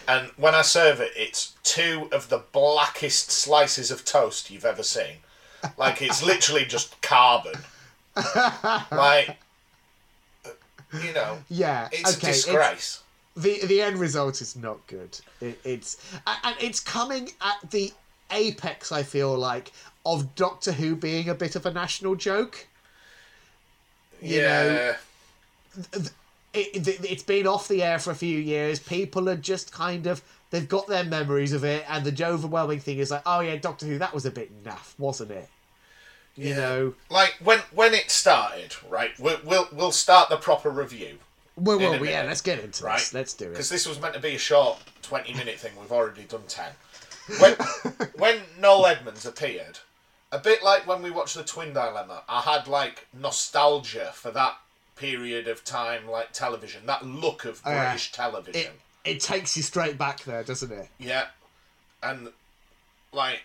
And 0.08 0.30
when 0.38 0.54
I 0.54 0.62
serve 0.62 1.00
it, 1.02 1.12
it's 1.14 1.52
two 1.62 2.08
of 2.12 2.30
the 2.30 2.38
blackest 2.38 3.30
slices 3.30 3.90
of 3.90 4.06
toast 4.06 4.50
you've 4.50 4.64
ever 4.64 4.82
seen. 4.82 5.18
Like, 5.76 6.00
it's 6.00 6.22
literally 6.22 6.64
just 6.64 6.98
carbon. 7.02 7.66
like, 8.90 9.36
you 11.02 11.12
know, 11.12 11.38
Yeah, 11.48 11.88
it's 11.92 12.16
okay. 12.16 12.28
a 12.28 12.30
it's- 12.30 12.44
disgrace. 12.44 13.02
the 13.36 13.64
the 13.66 13.82
end 13.82 13.98
result 13.98 14.40
is 14.40 14.54
not 14.56 14.86
good. 14.86 15.18
It, 15.40 15.58
it's 15.64 15.96
and 16.26 16.38
and 16.44 16.56
it's 16.60 16.80
coming 16.80 17.30
at 17.40 17.70
the 17.70 17.92
apex. 18.30 18.92
I 18.92 19.02
feel 19.02 19.36
like 19.36 19.72
of 20.06 20.34
Doctor 20.34 20.72
Who 20.72 20.94
being 20.96 21.28
a 21.28 21.34
bit 21.34 21.56
of 21.56 21.66
a 21.66 21.72
national 21.72 22.14
joke. 22.14 22.66
you 24.20 24.40
yeah. 24.40 24.94
know, 25.92 26.00
It, 26.52 26.86
it, 26.86 27.04
it's 27.10 27.22
been 27.24 27.48
off 27.48 27.66
the 27.66 27.82
air 27.82 27.98
for 27.98 28.12
a 28.12 28.14
few 28.14 28.38
years. 28.38 28.78
People 28.78 29.28
are 29.28 29.36
just 29.36 29.72
kind 29.72 30.06
of 30.06 30.22
they've 30.50 30.68
got 30.68 30.86
their 30.86 31.02
memories 31.02 31.52
of 31.52 31.64
it, 31.64 31.84
and 31.88 32.04
the 32.04 32.24
overwhelming 32.26 32.78
thing 32.78 32.98
is 32.98 33.10
like, 33.10 33.22
oh 33.26 33.40
yeah, 33.40 33.56
Doctor 33.56 33.86
Who, 33.86 33.98
that 33.98 34.14
was 34.14 34.24
a 34.24 34.30
bit 34.30 34.62
naff, 34.62 34.94
wasn't 34.98 35.32
it? 35.32 35.48
You 36.36 36.48
Yeah. 36.50 36.56
know, 36.56 36.94
like 37.10 37.36
when 37.42 37.60
when 37.72 37.94
it 37.94 38.10
started, 38.10 38.74
right? 38.88 39.12
We'll 39.18 39.38
we'll, 39.44 39.68
we'll 39.72 39.92
start 39.92 40.28
the 40.28 40.36
proper 40.36 40.70
review 40.70 41.18
well, 41.56 41.78
well, 41.78 42.04
yeah, 42.04 42.22
let's 42.24 42.40
get 42.40 42.58
into 42.58 42.84
it. 42.84 42.86
right? 42.88 42.98
this. 42.98 43.14
Let's 43.14 43.32
do 43.34 43.44
it. 43.46 43.50
because 43.50 43.68
this 43.68 43.86
was 43.86 44.00
meant 44.00 44.14
to 44.14 44.20
be 44.20 44.34
a 44.34 44.38
short 44.38 44.78
twenty 45.02 45.32
minute 45.34 45.58
thing. 45.58 45.72
We've 45.80 45.92
already 45.92 46.24
done 46.24 46.42
ten. 46.48 46.72
When 47.38 47.52
when 48.16 48.40
Noel 48.58 48.86
Edmonds 48.86 49.24
appeared, 49.24 49.78
a 50.32 50.38
bit 50.38 50.64
like 50.64 50.86
when 50.88 51.00
we 51.02 51.10
watched 51.12 51.36
the 51.36 51.44
Twin 51.44 51.72
Dilemma, 51.72 52.22
I 52.28 52.40
had 52.40 52.66
like 52.66 53.06
nostalgia 53.12 54.10
for 54.14 54.32
that 54.32 54.56
period 54.96 55.46
of 55.48 55.64
time, 55.64 56.08
like 56.08 56.32
television, 56.32 56.86
that 56.86 57.04
look 57.06 57.44
of 57.44 57.60
Oh. 57.64 57.70
British 57.70 58.10
television. 58.10 58.60
It 58.60 58.72
it 59.04 59.20
takes 59.20 59.56
you 59.56 59.62
straight 59.62 59.96
back 59.96 60.24
there, 60.24 60.42
doesn't 60.42 60.72
it? 60.72 60.88
yeah, 60.98 61.26
and 62.02 62.30
like 63.12 63.42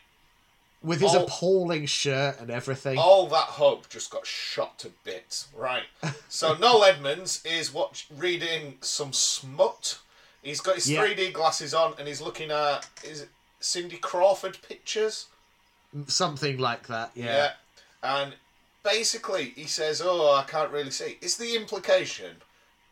With 0.81 1.01
his 1.01 1.13
Oh. 1.13 1.25
appalling 1.25 1.87
shirt 1.87 2.39
and 2.39 2.49
everything. 2.49 2.97
all 2.97 3.27
that 3.27 3.49
hope 3.59 3.89
just 3.89 4.09
got 4.09 4.25
shot 4.25 4.79
to 4.79 4.89
bits. 5.03 5.47
Right. 5.53 5.83
So 6.29 6.53
Noel 6.59 6.85
Edmonds 6.85 7.41
is 7.43 7.73
watch 7.73 8.07
reading 8.15 8.77
some 8.81 9.11
smut. 9.11 9.97
He's 10.41 10.61
got 10.61 10.75
his 10.75 10.89
Yeah. 10.89 11.01
3D 11.05 11.33
glasses 11.33 11.73
on 11.73 11.95
and 11.99 12.07
he's 12.07 12.21
looking 12.21 12.49
at 12.49 12.87
is 13.03 13.21
it 13.21 13.29
Cindy 13.59 13.97
Crawford 13.97 14.57
pictures. 14.61 15.25
Something 16.07 16.57
like 16.59 16.87
that, 16.87 17.11
yeah. 17.13 17.25
Yeah. 17.25 17.51
And 18.01 18.35
basically 18.83 19.49
he 19.57 19.65
says, 19.65 20.01
"Oh, 20.01 20.31
I 20.33 20.43
can't 20.43 20.71
really 20.71 20.91
see." 20.91 21.17
Is 21.19 21.35
the 21.35 21.55
implication 21.57 22.41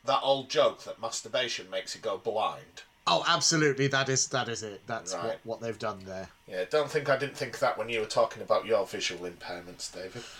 that 0.03 0.19
old 0.23 0.49
joke 0.49 0.83
that 0.83 0.99
masturbation 0.99 1.69
makes 1.69 1.95
you 1.95 2.01
go 2.01 2.17
blind? 2.17 2.83
Oh, 3.07 3.23
absolutely. 3.27 3.87
That 3.87 4.09
is 4.09 4.27
that 4.27 4.49
is 4.49 4.63
it. 4.63 4.81
That's 4.87 5.13
Right. 5.13 5.23
what, 5.23 5.39
what 5.43 5.61
they've 5.61 5.79
done 5.79 5.99
there. 6.05 6.27
Yeah, 6.47 6.65
don't 6.69 6.89
think 6.91 7.09
I 7.09 7.17
didn't 7.17 7.37
think 7.37 7.59
that 7.59 7.77
when 7.77 7.89
you 7.89 7.99
were 7.99 8.05
talking 8.05 8.41
about 8.41 8.65
your 8.65 8.85
visual 8.85 9.29
impairments, 9.29 9.93
David. 9.93 10.23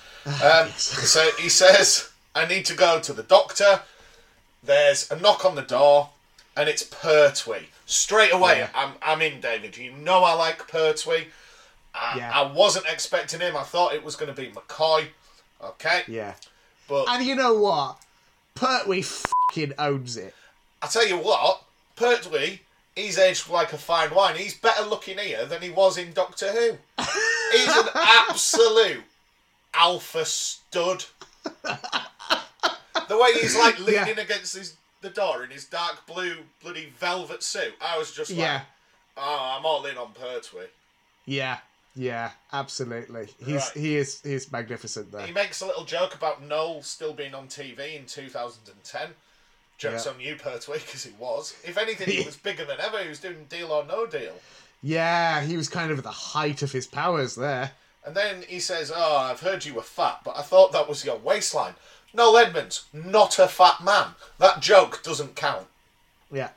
Um, 0.43 0.67
so 0.75 1.29
he 1.39 1.47
says, 1.47 2.09
I 2.35 2.45
need 2.45 2.65
to 2.65 2.73
go 2.75 2.99
to 2.99 3.13
the 3.13 3.23
doctor. 3.23 3.79
There's 4.61 5.09
a 5.09 5.15
knock 5.17 5.45
on 5.45 5.55
the 5.55 5.61
door, 5.61 6.09
and 6.57 6.67
it's 6.67 6.83
Pertwee. 6.83 7.67
Straight 7.85 8.33
away, 8.33 8.57
Yeah. 8.57 8.69
I'm, 8.75 8.91
I'm 9.01 9.21
in, 9.21 9.39
David. 9.39 9.77
You 9.77 9.93
know 9.93 10.25
I 10.25 10.33
like 10.33 10.67
Pertwee. 10.67 11.27
I, 11.95 12.17
Yeah. 12.17 12.31
I 12.33 12.51
wasn't 12.51 12.87
expecting 12.87 13.39
him. 13.39 13.55
I 13.55 13.63
thought 13.63 13.93
it 13.93 14.03
was 14.03 14.17
going 14.17 14.33
to 14.33 14.39
be 14.41 14.49
McCoy. 14.49 15.07
Okay? 15.63 16.01
Yeah. 16.09 16.33
But 16.89 17.07
And 17.07 17.25
you 17.25 17.35
know 17.35 17.53
what? 17.53 17.97
Pertwee 18.53 19.03
fucking 19.03 19.73
owns 19.79 20.17
it. 20.17 20.35
I 20.81 20.87
tell 20.87 21.07
you 21.07 21.17
what, 21.17 21.63
Pertwee, 21.97 22.61
he's 22.95 23.17
aged 23.17 23.49
like 23.49 23.73
a 23.73 23.77
fine 23.77 24.13
wine. 24.13 24.35
He's 24.37 24.53
better 24.53 24.85
looking 24.85 25.17
here 25.17 25.45
than 25.45 25.61
he 25.61 25.69
was 25.69 25.97
in 25.97 26.13
Doctor 26.13 26.51
Who. 26.51 26.77
He's 27.51 27.67
an 27.75 27.87
absolute 27.95 29.03
alpha 29.73 30.23
stud. 30.25 31.05
the 31.63 33.17
way 33.17 33.33
he's 33.33 33.55
like 33.57 33.79
leaning 33.79 34.15
Yeah. 34.17 34.23
against 34.23 34.55
his, 34.55 34.75
the 35.01 35.09
door 35.09 35.43
in 35.43 35.49
his 35.51 35.65
dark 35.65 36.05
blue 36.05 36.37
bloody 36.63 36.91
velvet 36.99 37.43
suit, 37.43 37.73
I 37.81 37.97
was 37.97 38.11
just 38.13 38.31
like, 38.31 38.39
Yeah. 38.39 38.61
oh, 39.17 39.55
I'm 39.57 39.65
all 39.65 39.85
in 39.85 39.97
on 39.97 40.13
Pertwee. 40.13 40.67
Yeah. 41.25 41.57
Yeah, 41.95 42.31
absolutely. 42.53 43.29
He's 43.43 43.55
Right. 43.55 43.71
he 43.73 43.95
is 43.95 44.21
he 44.21 44.33
is 44.33 44.51
magnificent 44.51 45.11
there. 45.11 45.25
He 45.25 45.31
makes 45.33 45.61
a 45.61 45.65
little 45.65 45.83
joke 45.83 46.13
about 46.13 46.43
Noel 46.43 46.83
still 46.83 47.11
being 47.13 47.33
on 47.33 47.47
TV 47.47 47.95
in 47.95 48.05
2010. 48.05 49.15
Jokes 49.77 50.05
Yeah. 50.05 50.11
on 50.11 50.19
you, 50.19 50.35
Pertwee, 50.35 50.79
because 50.79 51.03
he 51.03 51.11
was. 51.19 51.53
If 51.63 51.77
anything, 51.77 52.09
he 52.09 52.23
was 52.25 52.35
bigger 52.35 52.65
than 52.65 52.79
ever. 52.79 53.01
He 53.01 53.09
was 53.09 53.19
doing 53.19 53.45
Deal 53.49 53.71
or 53.71 53.85
No 53.85 54.05
Deal. 54.07 54.33
Yeah, 54.81 55.41
he 55.41 55.55
was 55.57 55.69
kind 55.69 55.91
of 55.91 55.97
at 55.99 56.03
the 56.03 56.11
height 56.11 56.61
of 56.61 56.71
his 56.71 56.87
powers 56.87 57.35
there. 57.35 57.71
And 58.05 58.15
then 58.15 58.43
he 58.47 58.59
says, 58.59 58.91
Oh, 58.95 59.17
I've 59.17 59.41
heard 59.41 59.65
you 59.65 59.73
were 59.73 59.81
fat, 59.81 60.21
but 60.23 60.37
I 60.37 60.41
thought 60.41 60.71
that 60.71 60.87
was 60.87 61.03
your 61.05 61.17
waistline. 61.17 61.75
Noel 62.13 62.37
Edmonds, 62.37 62.85
not 62.93 63.37
a 63.37 63.47
fat 63.47 63.83
man. 63.83 64.15
That 64.39 64.61
joke 64.61 65.03
doesn't 65.03 65.35
count. 65.35 65.67
Yeah. 66.31 66.49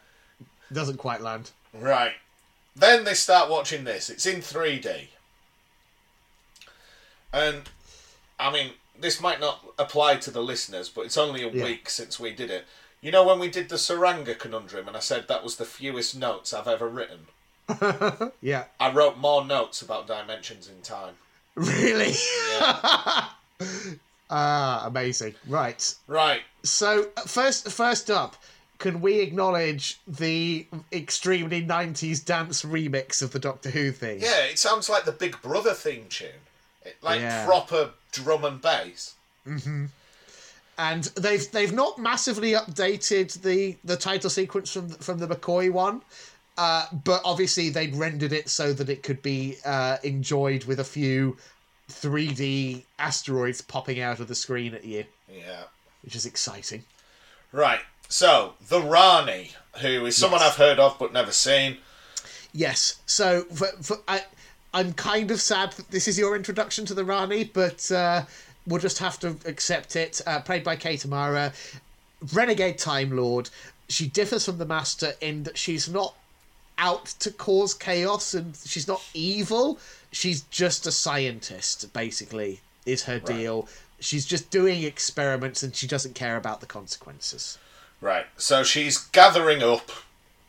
Doesn't 0.73 0.99
quite 0.99 1.21
land. 1.21 1.51
Right. 1.75 2.13
Then 2.77 3.05
they 3.05 3.15
start 3.15 3.51
watching 3.51 3.85
this. 3.85 4.09
It's 4.09 4.27
in 4.27 4.41
3D. 4.41 5.09
And, 7.33 7.69
I 8.39 8.51
mean, 8.53 8.73
this 8.99 9.21
might 9.21 9.41
not 9.41 9.65
apply 9.79 10.17
to 10.17 10.31
the 10.31 10.43
listeners, 10.43 10.89
but 10.89 11.03
it's 11.03 11.19
only 11.19 11.43
a 11.43 11.49
Yeah. 11.49 11.65
week 11.65 11.89
since 11.91 12.19
we 12.21 12.31
did 12.33 12.51
it. 12.51 12.65
You 13.03 13.11
know 13.11 13.25
when 13.25 13.39
we 13.39 13.49
did 13.49 13.69
the 13.69 13.77
Saranga 13.77 14.39
conundrum 14.39 14.87
and 14.89 14.97
I 14.97 15.01
said 15.01 15.27
that 15.29 15.43
was 15.43 15.57
the 15.57 15.65
fewest 15.65 16.17
notes 16.17 16.53
I've 16.53 16.69
ever 16.69 16.89
written? 16.89 17.27
Yeah. 18.43 18.65
I 18.81 18.91
wrote 18.93 19.17
more 19.17 19.45
notes 19.45 19.81
about 19.83 20.07
dimensions 20.07 20.69
in 20.69 20.83
time. 20.83 21.15
Really? 21.55 22.13
Yeah. 22.59 23.27
Ah, 24.33 24.87
amazing. 24.87 25.35
Right. 25.49 25.93
right. 26.07 26.43
So 26.63 27.09
first, 27.27 27.69
first 27.73 28.11
up, 28.13 28.37
can 28.79 29.01
we 29.01 29.19
acknowledge 29.19 29.99
the 30.07 30.67
extremely 30.93 31.61
'90s 31.61 32.25
dance 32.25 32.63
remix 32.63 33.23
of 33.23 33.33
the 33.33 33.41
Doctor 33.41 33.71
Who 33.71 33.91
thing? 33.91 34.21
Yeah, 34.21 34.45
it 34.45 34.61
sounds 34.61 34.89
like 34.89 35.05
the 35.05 35.11
Big 35.11 35.43
Brother 35.43 35.75
theme 35.75 36.07
tune. 36.09 36.29
It, 36.85 36.97
like 37.03 37.21
Yeah. 37.21 37.45
proper 37.45 37.91
drum 38.13 38.45
and 38.45 38.63
bass. 38.63 39.15
And 40.81 41.05
they've 41.05 41.49
they've 41.53 41.75
not 41.75 41.99
massively 41.99 42.53
updated 42.53 43.43
the 43.43 43.77
the 43.85 43.97
title 43.97 44.31
sequence 44.31 44.73
from 44.73 44.89
from 44.89 45.19
the 45.19 45.29
McCoy 45.29 45.71
one. 45.71 46.01
Uh, 46.57 46.87
but 47.05 47.21
obviously 47.25 47.69
they'd 47.71 47.95
rendered 47.95 48.33
it 48.33 48.49
so 48.49 48.73
that 48.73 48.89
it 48.89 49.03
could 49.03 49.23
be 49.23 49.57
uh, 49.65 49.97
enjoyed 50.03 50.65
with 50.65 50.81
a 50.81 50.85
few 50.85 51.37
3D 51.91 52.83
asteroids 52.99 53.61
popping 53.63 54.01
out 54.01 54.21
of 54.21 54.29
the 54.29 54.35
screen 54.35 54.75
at 54.75 54.85
you, 54.85 55.05
Yeah. 55.33 55.63
which 56.03 56.15
is 56.15 56.27
exciting. 56.27 56.85
Right. 57.53 57.81
So, 58.09 58.55
the 58.69 58.81
Rani, 58.81 59.53
who 59.81 60.05
is 60.07 60.17
someone 60.17 60.41
Yes. 60.41 60.51
I've 60.51 60.57
heard 60.57 60.79
of 60.79 60.99
but 60.99 61.13
never 61.13 61.33
seen. 61.33 61.79
Yes. 62.53 63.01
So 63.07 63.45
for, 63.45 63.69
for, 63.81 63.99
I, 64.07 64.25
I'm 64.75 64.93
kind 64.93 65.31
of 65.31 65.41
sad 65.41 65.73
that 65.73 65.91
this 65.91 66.09
is 66.09 66.19
your 66.19 66.37
introduction 66.37 66.85
to 66.87 66.95
the 66.95 67.05
Rani, 67.05 67.45
but 67.45 67.91
uh, 67.91 68.25
we'll 68.67 68.81
just 68.81 68.99
have 68.99 69.19
to 69.21 69.37
accept 69.47 69.97
it. 69.97 70.21
Uh, 70.27 70.41
played 70.41 70.65
by 70.65 70.77
Kate 70.77 71.05
O'Mara, 71.05 71.53
renegade 72.33 72.79
Time 72.79 73.17
Lord. 73.17 73.51
She 73.89 74.07
differs 74.07 74.45
from 74.45 74.59
the 74.59 74.67
Master 74.67 75.15
in 75.21 75.43
that 75.45 75.59
she's 75.59 75.89
not 75.89 76.15
out 76.79 77.07
to 77.21 77.31
cause 77.31 77.75
chaos 77.75 78.35
and 78.35 78.57
she's 78.65 78.89
not 78.89 79.03
evil. 79.15 79.79
She's 80.13 80.43
just 80.43 80.87
a 80.87 80.93
scientist, 80.93 81.93
basically, 81.93 82.61
is 82.87 83.05
her 83.05 83.19
deal. 83.19 83.69
She's 83.99 84.25
just 84.25 84.51
doing 84.51 84.83
experiments 84.85 85.63
and 85.63 85.75
she 85.75 85.87
doesn't 85.87 86.15
care 86.15 86.37
about 86.37 86.61
the 86.61 86.67
consequences. 86.67 87.59
Right. 88.01 88.27
So, 88.37 88.63
she's 88.63 88.97
gathering 88.99 89.63
up 89.63 89.91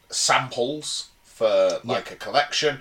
samples 0.10 1.10
for 1.26 1.80
like 1.84 2.12
a 2.12 2.16
collection. 2.16 2.80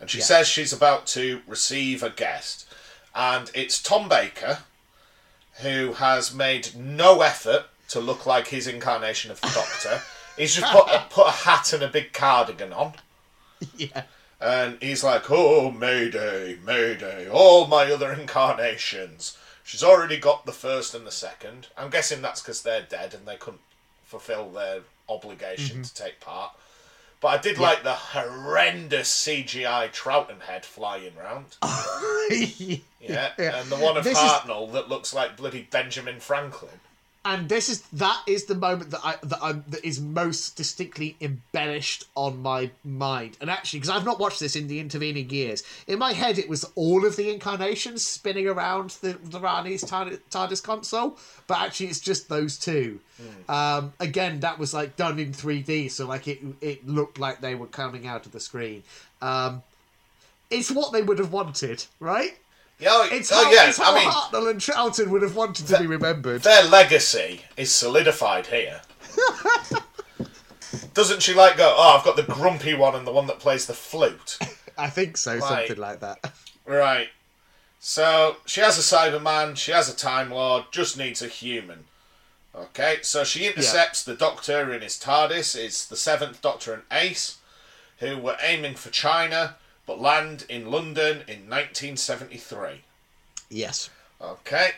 And 0.00 0.10
she 0.10 0.18
Yeah. 0.18 0.24
says 0.24 0.48
she's 0.48 0.72
about 0.72 1.06
to 1.08 1.42
receive 1.46 2.02
a 2.02 2.10
guest. 2.10 2.66
And 3.14 3.50
it's 3.54 3.80
Tom 3.80 4.08
Baker, 4.08 4.60
who 5.60 5.94
has 5.94 6.34
made 6.34 6.74
no 6.74 7.20
effort 7.20 7.66
to 7.88 8.00
look 8.00 8.26
like 8.26 8.48
his 8.48 8.66
incarnation 8.66 9.30
of 9.30 9.40
the 9.40 9.48
Doctor. 9.48 10.00
He's 10.36 10.54
just 10.54 10.72
put 10.72 10.88
a, 10.88 11.06
put 11.10 11.26
a 11.26 11.30
hat 11.30 11.72
and 11.72 11.82
a 11.82 11.88
big 11.88 12.12
cardigan 12.12 12.72
on. 12.72 12.94
yeah. 13.76 14.04
And 14.40 14.78
he's 14.80 15.04
like, 15.04 15.30
oh, 15.30 15.70
Mayday, 15.70 16.58
Mayday, 16.64 17.28
all 17.28 17.66
my 17.66 17.92
other 17.92 18.12
incarnations. 18.12 19.36
She's 19.62 19.84
already 19.84 20.16
got 20.16 20.46
the 20.46 20.52
first 20.52 20.94
and 20.94 21.06
the 21.06 21.12
second. 21.12 21.68
I'm 21.76 21.90
guessing 21.90 22.22
that's 22.22 22.40
because 22.42 22.62
they're 22.62 22.86
dead 22.88 23.14
and 23.14 23.26
they 23.26 23.36
couldn't 23.36 23.60
fulfill 24.04 24.50
their 24.50 24.80
obligation 25.08 25.76
mm-hmm. 25.76 25.82
to 25.82 25.94
take 25.94 26.18
part. 26.20 26.52
But 27.22 27.28
I 27.28 27.38
did 27.38 27.56
like 27.58 27.84
the 27.84 27.92
horrendous 27.94 29.08
CGI 29.24 29.92
Troughton 29.92 30.40
head 30.40 30.64
flying 30.66 31.12
round. 31.16 31.56
Yeah. 33.00 33.32
And 33.36 33.68
the 33.68 33.76
one 33.76 33.96
of 33.96 34.04
This 34.04 34.16
is- 34.16 34.24
Hartnell 34.24 34.72
that 34.72 34.88
looks 34.88 35.12
like 35.12 35.36
bloody 35.36 35.62
Benjamin 35.70 36.20
Franklin. 36.20 36.80
And 37.24 37.48
this 37.48 37.68
is 37.68 37.82
that 37.92 38.22
is 38.26 38.46
the 38.46 38.54
moment 38.54 38.90
that 38.90 39.00
I 39.04 39.16
that 39.22 39.38
I 39.42 39.52
that 39.52 39.84
is 39.84 40.00
most 40.00 40.56
distinctly 40.56 41.16
embellished 41.20 42.04
on 42.16 42.42
my 42.42 42.70
mind. 42.84 43.36
And 43.40 43.48
actually, 43.48 43.80
because 43.80 43.94
I've 43.94 44.04
not 44.04 44.18
watched 44.18 44.40
this 44.40 44.56
in 44.56 44.66
the 44.66 44.80
intervening 44.80 45.30
years, 45.30 45.62
in 45.86 45.98
my 45.98 46.12
head 46.12 46.38
it 46.38 46.48
was 46.48 46.64
all 46.74 47.06
of 47.06 47.16
the 47.16 47.30
incarnations 47.30 48.04
spinning 48.04 48.48
around 48.48 48.90
the 49.02 49.12
the 49.22 49.38
Rani's 49.38 49.84
TARDIS, 49.84 50.62
console, 50.62 51.16
but 51.46 51.60
actually 51.60 51.86
it's 51.86 52.00
just 52.00 52.28
those 52.28 52.58
two. 52.58 52.98
Um, 53.48 53.92
again, 54.00 54.40
that 54.40 54.58
was 54.58 54.74
like 54.74 54.96
done 54.96 55.20
in 55.20 55.32
three 55.32 55.62
D, 55.62 55.88
so 55.88 56.06
like 56.06 56.26
it 56.26 56.40
it 56.60 56.86
looked 56.86 57.20
like 57.20 57.40
they 57.40 57.54
were 57.54 57.68
coming 57.68 58.06
out 58.06 58.26
of 58.26 58.32
the 58.32 58.40
screen. 58.40 58.82
Um, 59.20 59.62
it's 60.50 60.70
what 60.70 60.92
they 60.92 61.02
would 61.02 61.18
have 61.18 61.32
wanted, 61.32 61.84
right? 62.00 62.36
Yeah, 62.78 62.88
oh, 62.92 63.08
It's 63.12 63.30
oh, 63.30 63.44
how, 63.44 63.50
yeah. 63.52 63.68
it's 63.68 63.78
how 63.78 63.94
I 63.94 63.98
mean, 64.00 64.08
Hartnell 64.10 64.50
and 64.50 64.60
Troughton 64.60 65.08
would 65.08 65.22
have 65.22 65.36
wanted 65.36 65.66
to 65.68 65.78
be 65.78 65.86
remembered. 65.86 66.42
their 66.42 66.64
legacy 66.64 67.42
is 67.56 67.72
solidified 67.72 68.46
here. 68.48 68.80
Doesn't 70.94 71.22
she 71.22 71.34
like 71.34 71.56
go? 71.56 71.74
Oh, 71.76 71.96
I've 71.98 72.04
got 72.04 72.16
the 72.16 72.22
grumpy 72.22 72.74
one 72.74 72.94
and 72.94 73.06
the 73.06 73.12
one 73.12 73.26
that 73.26 73.38
plays 73.38 73.66
the 73.66 73.74
flute. 73.74 74.38
I 74.78 74.88
think 74.90 75.16
so, 75.16 75.36
Right. 75.36 75.66
something 75.68 75.76
like 75.82 76.00
that. 76.00 76.32
Right. 76.66 77.08
So 77.78 78.36
she 78.46 78.60
has 78.60 78.78
a 78.78 78.80
Cyberman, 78.96 79.56
she 79.56 79.72
has 79.72 79.88
a 79.88 79.96
Time 79.96 80.30
Lord, 80.30 80.64
just 80.70 80.96
needs 80.96 81.20
a 81.22 81.28
human. 81.28 81.84
Okay, 82.54 82.98
so 83.02 83.24
she 83.24 83.46
intercepts 83.46 84.02
the 84.04 84.14
Doctor 84.14 84.72
in 84.74 84.82
his 84.82 84.98
TARDIS. 84.98 85.56
It's 85.56 85.86
the 85.86 85.96
Seventh 85.96 86.42
Doctor 86.42 86.74
and 86.74 86.82
Ace, 86.92 87.38
who 87.98 88.18
were 88.18 88.36
aiming 88.42 88.74
for 88.74 88.90
China, 88.90 89.56
but 89.92 90.00
land 90.00 90.46
in 90.48 90.70
London 90.70 91.18
in 91.28 91.50
1973. 91.50 92.80
Yes. 93.50 93.90
Okay. 94.22 94.70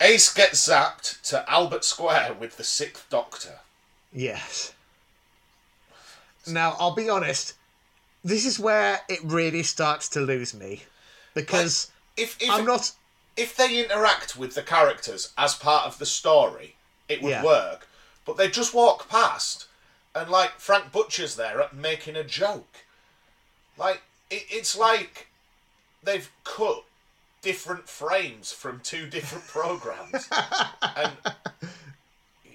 Ace 0.00 0.32
gets 0.32 0.68
zapped 0.68 1.20
to 1.22 1.44
Albert 1.50 1.84
Square 1.84 2.34
with 2.38 2.56
the 2.56 2.62
Sixth 2.62 3.06
Doctor. 3.10 3.58
Yes. 4.12 4.72
Now, 6.46 6.76
I'll 6.78 6.94
be 6.94 7.08
honest. 7.08 7.54
This 8.22 8.46
is 8.46 8.56
where 8.60 9.00
it 9.08 9.18
really 9.24 9.64
starts 9.64 10.08
to 10.10 10.20
lose 10.20 10.54
me, 10.54 10.82
because 11.34 11.90
If 12.16 12.36
if, 12.40 12.48
I'm 12.50 12.64
not. 12.64 12.92
if 13.36 13.56
they 13.56 13.82
interact 13.84 14.36
with 14.36 14.54
the 14.54 14.62
characters 14.62 15.32
as 15.36 15.56
part 15.56 15.86
of 15.86 15.98
the 15.98 16.06
story, 16.06 16.76
it 17.08 17.20
would 17.20 17.30
Yeah. 17.30 17.42
work. 17.42 17.88
But 18.24 18.36
they 18.36 18.48
just 18.48 18.72
walk 18.74 19.08
past, 19.08 19.66
and 20.14 20.30
like 20.30 20.60
Frank 20.60 20.92
Butcher's 20.92 21.34
there 21.34 21.60
at 21.60 21.74
making 21.74 22.14
a 22.14 22.22
joke. 22.24 22.84
Like 23.76 24.02
it, 24.30 24.44
it's 24.50 24.76
like 24.76 25.28
they've 26.02 26.30
cut 26.44 26.84
different 27.42 27.88
frames 27.88 28.52
from 28.52 28.80
two 28.80 29.06
different 29.06 29.46
programs, 29.48 30.28
and 30.96 31.12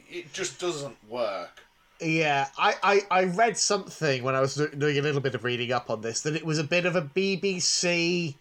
it 0.09 0.31
just 0.33 0.59
doesn't 0.59 0.97
work. 1.09 1.61
Yeah, 2.01 2.47
I, 2.57 2.75
I, 2.81 3.01
I 3.11 3.23
read 3.25 3.57
something 3.57 4.23
when 4.23 4.33
I 4.33 4.41
was 4.41 4.55
doing 4.55 4.97
a 4.97 5.01
little 5.01 5.21
bit 5.21 5.35
of 5.35 5.43
reading 5.43 5.71
up 5.71 5.91
on 5.91 6.01
this 6.01 6.21
that 6.21 6.35
it 6.35 6.43
was 6.43 6.57
a 6.57 6.63
bit 6.63 6.87
of 6.87 6.95
a 6.95 7.01
BBC 7.03 8.33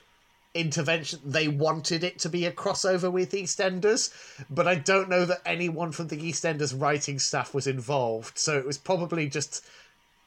intervention. 0.55 1.21
They 1.25 1.49
wanted 1.49 2.03
it 2.03 2.19
to 2.21 2.31
be 2.31 2.47
a 2.47 2.53
crossover 2.53 3.13
with 3.13 3.33
EastEnders, 3.33 4.13
but 4.49 4.67
I 4.67 4.77
don't 4.77 5.11
know 5.11 5.27
that 5.27 5.43
anyone 5.45 5.93
from 5.93 6.09
the 6.09 6.17
EastEnders 6.17 6.79
writing 6.79 7.19
staff 7.19 7.53
was 7.53 7.67
involved. 7.67 8.39
So 8.39 8.57
it 8.57 8.67
was 8.67 8.79
probably 8.79 9.29
just, 9.29 9.65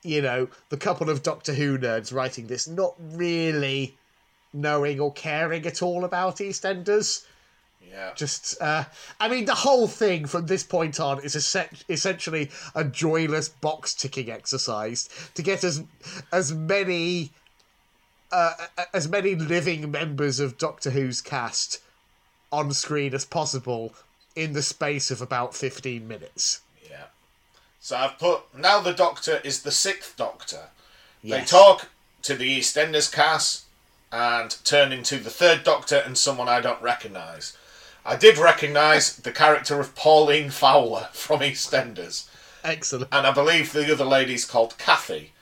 you 0.04 0.22
know, 0.22 0.48
the 0.70 0.78
couple 0.78 1.10
of 1.10 1.24
Doctor 1.24 1.54
Who 1.54 1.78
nerds 1.78 2.14
writing 2.14 2.48
this, 2.48 2.68
not 2.68 2.96
really 3.00 3.96
knowing 4.54 5.00
or 5.00 5.12
caring 5.12 5.66
at 5.66 5.82
all 5.82 6.04
about 6.06 6.38
EastEnders 6.38 7.26
Yeah. 7.92 8.14
just 8.16 8.62
uh, 8.62 8.86
i 9.20 9.28
mean 9.28 9.46
the 9.46 9.56
whole 9.56 9.88
thing 9.88 10.26
from 10.28 10.46
this 10.46 10.64
point 10.64 11.00
on 11.00 11.24
is 11.24 11.36
essen- 11.36 11.76
essentially 11.90 12.52
a 12.76 12.84
joyless 12.84 13.50
box 13.50 13.94
ticking 13.96 14.30
exercise 14.30 15.10
to 15.34 15.42
get 15.42 15.64
as 15.64 15.84
as 16.32 16.54
many 16.54 17.32
uh, 18.32 18.54
as 18.94 19.08
many 19.10 19.36
living 19.36 19.90
members 19.92 20.40
of 20.40 20.58
doctor 20.58 20.92
who's 20.92 21.20
cast 21.22 21.80
on 22.52 22.72
screen 22.74 23.14
as 23.14 23.26
possible 23.26 23.94
in 24.36 24.54
the 24.54 24.62
space 24.64 25.12
of 25.12 25.22
about 25.22 25.54
15 25.56 26.08
minutes. 26.08 26.62
So 27.84 27.98
I've 27.98 28.18
put 28.18 28.44
now 28.58 28.80
the 28.80 28.94
Doctor 28.94 29.42
is 29.44 29.64
the 29.64 29.72
sixth 29.72 30.16
Doctor. 30.16 30.70
They 31.22 31.42
talk 31.44 31.90
to 32.22 32.34
the 32.34 32.60
EastEnders 32.60 33.12
cast 33.12 33.66
and 34.10 34.56
turn 34.64 34.94
into 34.94 35.18
the 35.18 35.30
third 35.30 35.66
Doctor 35.66 35.98
and 35.98 36.18
someone 36.18 36.48
I 36.48 36.62
don't 36.62 36.82
recognise. 36.82 37.58
I 38.06 38.16
did 38.16 38.38
recognise 38.38 39.18
the 39.18 39.34
character 39.34 39.82
of 39.82 39.96
Pauline 39.96 40.50
Fowler 40.50 41.10
from 41.12 41.42
EastEnders, 41.42 42.30
excellent 42.64 43.10
and 43.12 43.28
I 43.28 43.34
believe 43.34 43.74
the 43.74 43.92
other 43.92 44.06
lady's 44.06 44.46
called 44.46 44.78
Kathy. 44.78 45.34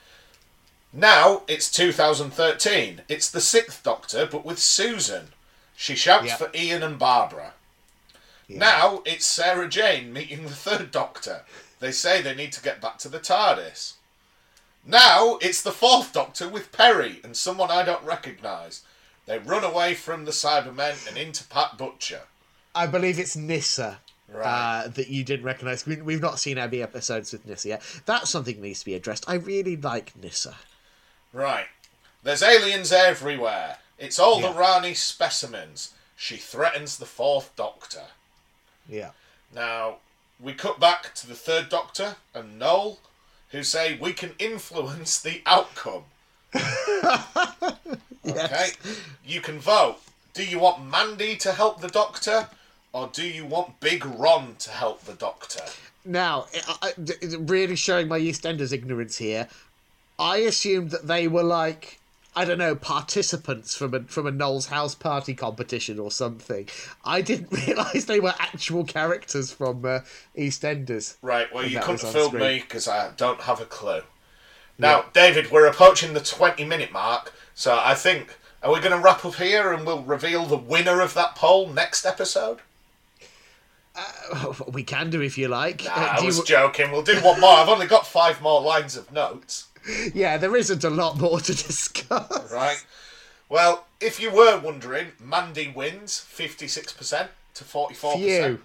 Now 0.92 1.44
it's 1.48 1.72
2013. 1.72 3.02
It's 3.08 3.30
the 3.30 3.40
sixth 3.40 3.84
Doctor, 3.84 4.26
but 4.26 4.44
with 4.44 4.58
Susan. 4.58 5.28
She 5.76 5.96
shouts 5.96 6.26
Yeah. 6.26 6.38
for 6.38 6.50
Ian 6.56 6.82
and 6.82 6.98
Barbara. 6.98 7.54
Now 8.50 9.04
it's 9.06 9.28
Sarah 9.28 9.70
Jane 9.70 10.12
meeting 10.12 10.44
the 10.46 10.50
third 10.50 10.90
Doctor. 10.90 11.44
They 11.82 11.92
say 11.92 12.22
they 12.22 12.34
need 12.36 12.54
to 12.54 12.62
get 12.64 12.80
back 12.80 12.98
to 13.00 13.10
the 13.10 13.20
TARDIS. 13.20 13.96
Now 14.86 15.38
it's 15.42 15.62
the 15.62 15.72
fourth 15.74 16.14
Doctor 16.14 16.48
with 16.48 16.72
Peri 16.72 17.20
and 17.24 17.36
someone 17.36 17.70
I 17.70 17.84
don't 17.84 18.06
recognise. 18.06 18.84
They 19.26 19.38
run 19.40 19.64
away 19.64 19.94
from 19.96 20.26
the 20.26 20.32
Cybermen 20.32 21.08
and 21.08 21.18
into 21.18 21.44
Pat 21.44 21.78
Butcher. 21.78 22.22
i 22.74 22.88
believe 22.88 23.20
it's 23.20 23.36
Nyssa 23.36 24.00
Right. 24.34 24.46
uh, 24.86 24.88
that 24.88 25.10
you 25.10 25.26
didn't 25.26 25.46
recognize 25.46 25.86
we, 25.86 26.02
we've 26.02 26.22
not 26.22 26.40
seen 26.40 26.58
any 26.58 26.82
episodes 26.82 27.34
with 27.34 27.46
Nyssa 27.46 27.68
yet 27.68 27.82
that's 28.06 28.30
something 28.30 28.56
that 28.56 28.62
needs 28.62 28.80
to 28.80 28.86
be 28.86 28.94
addressed 28.96 29.26
i 29.28 29.34
really 29.36 29.76
like 29.76 30.14
Nyssa 30.16 30.56
Right. 31.34 31.68
There's 32.24 32.42
aliens 32.44 32.92
everywhere. 32.94 33.78
It's 34.00 34.20
all 34.20 34.40
the 34.42 34.52
Rani 34.52 34.94
specimens. 34.94 35.94
She 36.16 36.38
threatens 36.38 36.98
the 36.98 37.06
fourth 37.06 37.54
Doctor. 37.56 38.04
yeah 38.88 39.12
Now, 39.54 39.98
we 40.42 40.54
cut 40.54 40.80
back 40.80 41.14
to 41.16 41.28
the 41.28 41.36
third 41.36 41.70
Doctor 41.70 42.16
and 42.34 42.58
Noel, 42.60 43.00
who 43.50 43.64
say 43.64 43.98
we 44.00 44.14
can 44.14 44.32
influence 44.40 45.20
the 45.22 45.42
outcome. 45.46 46.04
Okay? 48.24 48.70
You 49.26 49.42
can 49.42 49.60
vote. 49.60 49.98
Do 50.36 50.46
you 50.46 50.60
want 50.60 50.86
Mandy 50.86 51.36
to 51.38 51.52
help 51.54 51.82
the 51.82 51.88
Doctor, 51.88 52.48
or 52.94 53.10
do 53.12 53.24
you 53.24 53.46
want 53.46 53.80
Big 53.80 54.06
Ron 54.06 54.56
to 54.60 54.70
help 54.70 55.02
the 55.06 55.14
Doctor? 55.14 55.64
Now, 56.06 56.46
I, 56.68 56.90
I- 56.90 57.02
d- 57.02 57.16
really 57.38 57.76
showing 57.76 58.08
my 58.08 58.20
EastEnders 58.20 58.72
ignorance 58.72 59.18
here. 59.18 59.48
I 60.20 60.38
assumed 60.38 60.92
that 60.92 61.08
they 61.08 61.28
were 61.28 61.44
like 61.44 62.00
I 62.36 62.46
don't 62.46 62.58
know 62.60 62.76
participants 62.76 63.76
from 63.76 63.94
a 63.94 64.04
from 64.04 64.26
a 64.26 64.32
Noel's 64.32 64.68
House 64.68 64.96
Party 64.96 65.34
competition 65.34 66.00
or 66.00 66.12
something. 66.12 66.70
I 67.04 67.22
didn't 67.22 67.52
realise 67.68 68.06
they 68.06 68.20
were 68.22 68.34
actual 68.40 68.86
characters 68.86 69.52
from 69.52 69.84
uh, 69.86 70.00
EastEnders. 70.38 71.18
Right, 71.22 71.54
well, 71.54 71.66
you 71.68 71.80
couldn't 71.80 71.94
was 71.94 72.02
have 72.04 72.16
on 72.16 72.22
fooled 72.22 72.28
screen. 72.34 72.44
me 72.44 72.60
because 72.62 72.88
I 72.88 73.12
don't 73.18 73.42
have 73.42 73.60
a 73.60 73.66
clue. 73.66 74.02
Now, 74.78 75.06
David, 75.14 75.52
we're 75.52 75.68
approaching 75.68 76.14
the 76.14 76.22
20 76.22 76.64
minute 76.66 76.92
mark, 76.92 77.34
so 77.54 77.80
I 77.84 77.94
think. 77.96 78.38
Are 78.64 78.72
we 78.72 78.80
going 78.80 78.92
to 78.92 79.00
wrap 79.04 79.26
up 79.26 79.34
here 79.34 79.74
and 79.74 79.88
we'll 79.88 80.04
reveal 80.04 80.46
the 80.46 80.56
winner 80.56 81.02
of 81.02 81.16
that 81.16 81.34
poll 81.34 81.68
next 81.68 82.06
episode? 82.06 82.60
We 84.72 84.84
can 84.84 85.10
do 85.10 85.20
if 85.22 85.38
you 85.38 85.48
like. 85.48 85.84
Nah, 85.84 85.92
Uh, 85.94 86.16
I 86.20 86.26
was 86.26 86.38
you- 86.38 86.46
joking. 86.46 86.92
We'll 86.92 87.02
do 87.02 87.20
one 87.22 87.40
more. 87.42 87.54
I've 87.54 87.70
only 87.70 87.88
got 87.88 88.06
five 88.08 88.40
more 88.42 88.62
lines 88.62 88.96
of 88.96 89.12
notes. 89.12 89.68
Yeah, 90.14 90.38
there 90.38 90.56
isn't 90.56 90.84
a 90.84 90.90
lot 90.90 91.18
more 91.20 91.40
to 91.40 91.54
discuss. 91.54 92.52
Right. 92.52 92.84
Well, 93.50 93.86
if 94.00 94.20
you 94.20 94.32
were 94.32 94.60
wondering, 94.60 95.08
Mandy 95.20 95.68
wins 95.68 96.26
56% 96.34 97.28
to 97.56 97.64
44%. 97.64 98.14
Phew. 98.16 98.62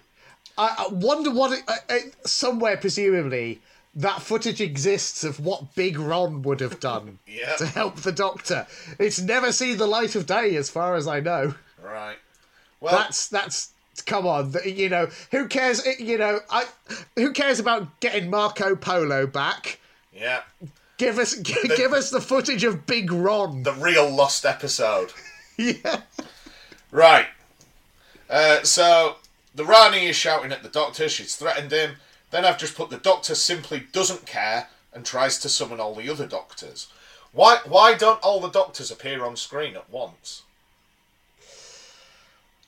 I, 0.57 0.85
I 0.89 0.93
wonder 0.93 1.29
what 1.31 1.51
it, 1.59 1.63
uh, 1.67 1.97
somewhere 2.25 2.77
presumably 2.77 3.61
that 3.95 4.21
footage 4.21 4.61
exists 4.61 5.23
of 5.23 5.39
what 5.39 5.73
Big 5.75 5.97
Ron 5.99 6.41
would 6.43 6.59
have 6.59 6.79
done 6.79 7.19
Yeah. 7.27 7.55
to 7.55 7.65
help 7.65 7.97
the 7.97 8.11
Doctor. 8.11 8.67
It's 8.99 9.19
never 9.19 9.51
seen 9.51 9.77
the 9.77 9.87
light 9.87 10.15
of 10.15 10.25
day, 10.25 10.55
as 10.55 10.69
far 10.69 10.95
as 10.95 11.07
I 11.07 11.19
know. 11.19 11.55
Right. 11.83 12.17
Well, 12.79 12.95
That's 12.95 13.27
that's 13.27 13.71
come 14.05 14.27
on, 14.27 14.53
you 14.65 14.87
know 14.89 15.07
who 15.31 15.47
cares? 15.47 15.83
You 15.99 16.19
know, 16.19 16.39
I 16.51 16.65
who 17.15 17.33
cares 17.33 17.59
about 17.59 17.99
getting 17.99 18.29
Marco 18.29 18.75
Polo 18.75 19.25
back? 19.25 19.79
yeah. 20.13 20.41
Give 20.97 21.19
us 21.19 21.35
g- 21.41 21.55
give 21.75 21.93
us 21.93 22.09
the 22.09 22.21
footage 22.21 22.63
of 22.63 22.85
Big 22.85 23.11
Ron. 23.11 23.63
The 23.63 23.73
real 23.73 24.09
lost 24.09 24.45
episode. 24.45 25.13
yeah. 25.57 26.01
Right. 26.91 27.27
Uh, 28.29 28.63
so 28.63 29.15
the 29.55 29.65
Rani 29.65 30.07
is 30.07 30.15
shouting 30.15 30.51
at 30.51 30.63
the 30.63 30.69
doctor. 30.69 31.07
She's 31.07 31.35
threatened 31.35 31.71
him. 31.71 31.95
Then 32.31 32.43
I've 32.45 32.57
just 32.57 32.75
put 32.75 32.89
the 32.89 32.97
doctor 32.97 33.35
simply 33.35 33.83
doesn't 33.91 34.25
care 34.25 34.67
and 34.93 35.05
tries 35.05 35.37
to 35.39 35.49
summon 35.49 35.79
all 35.79 35.95
the 35.95 36.09
other 36.09 36.27
doctors. 36.27 36.87
Why? 37.31 37.59
Why 37.65 37.93
don't 37.93 38.21
all 38.23 38.41
the 38.41 38.49
doctors 38.49 38.91
appear 38.91 39.23
on 39.23 39.35
screen 39.35 39.75
at 39.75 39.89
once? 39.89 40.43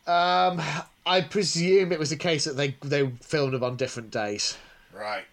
Um, 0.05 0.61
I 1.05 1.21
presume 1.21 1.91
it 1.91 1.99
was 1.99 2.11
a 2.11 2.17
case 2.17 2.45
that 2.45 2.57
they 2.57 2.75
they 2.81 3.07
filmed 3.21 3.53
them 3.53 3.63
on 3.63 3.75
different 3.75 4.11
days. 4.11 4.57
Right. 4.93 5.25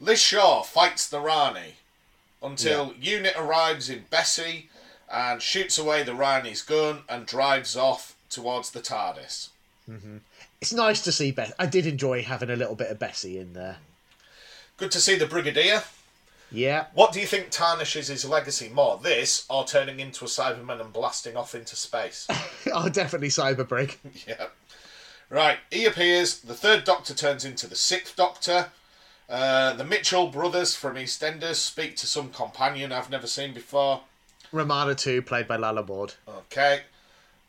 Liz 0.00 0.20
Shaw 0.20 0.62
fights 0.62 1.08
the 1.08 1.20
Rani 1.20 1.76
until 2.42 2.94
Unit 3.00 3.34
arrives 3.36 3.88
in 3.88 4.04
Bessie 4.10 4.68
and 5.10 5.42
shoots 5.42 5.78
away 5.78 6.02
the 6.02 6.14
Rani's 6.14 6.62
gun 6.62 7.02
and 7.08 7.26
drives 7.26 7.76
off 7.76 8.16
towards 8.30 8.70
the 8.70 8.80
TARDIS. 8.80 9.50
Mm-hmm. 9.88 10.18
It's 10.60 10.72
nice 10.72 11.02
to 11.02 11.12
see 11.12 11.32
Bess. 11.32 11.52
I 11.58 11.66
did 11.66 11.86
enjoy 11.86 12.22
having 12.22 12.50
a 12.50 12.56
little 12.56 12.76
bit 12.76 12.90
of 12.90 12.98
Bessie 12.98 13.38
in 13.38 13.52
there. 13.52 13.78
Good 14.76 14.92
to 14.92 15.00
see 15.00 15.16
the 15.16 15.26
Brigadier. 15.26 15.82
Yeah. 16.50 16.86
What 16.92 17.12
do 17.12 17.20
you 17.20 17.26
think 17.26 17.50
tarnishes 17.50 18.08
his 18.08 18.24
legacy 18.24 18.68
more, 18.68 18.98
this 19.02 19.46
or 19.48 19.64
turning 19.64 20.00
into 20.00 20.24
a 20.24 20.28
Cyberman 20.28 20.80
and 20.80 20.92
blasting 20.92 21.36
off 21.36 21.54
into 21.54 21.76
space? 21.76 22.28
Oh, 22.74 22.88
definitely 22.88 23.28
Cyberbrig. 23.28 23.96
yeah. 24.26 24.46
Right, 25.28 25.58
he 25.70 25.84
appears. 25.84 26.38
The 26.38 26.54
third 26.54 26.84
Doctor 26.84 27.12
turns 27.12 27.44
into 27.44 27.66
the 27.66 27.74
sixth 27.74 28.14
Doctor. 28.14 28.68
Uh, 29.28 29.72
the 29.74 29.84
Mitchell 29.84 30.28
brothers 30.28 30.74
from 30.74 30.96
EastEnders 30.96 31.54
speak 31.56 31.96
to 31.96 32.06
some 32.06 32.30
companion 32.30 32.92
I've 32.92 33.10
never 33.10 33.26
seen 33.26 33.54
before. 33.54 34.02
Romana 34.52 34.94
2, 34.94 35.22
played 35.22 35.48
by 35.48 35.56
Lalla 35.56 35.82
Ward. 35.82 36.14
Okay. 36.28 36.82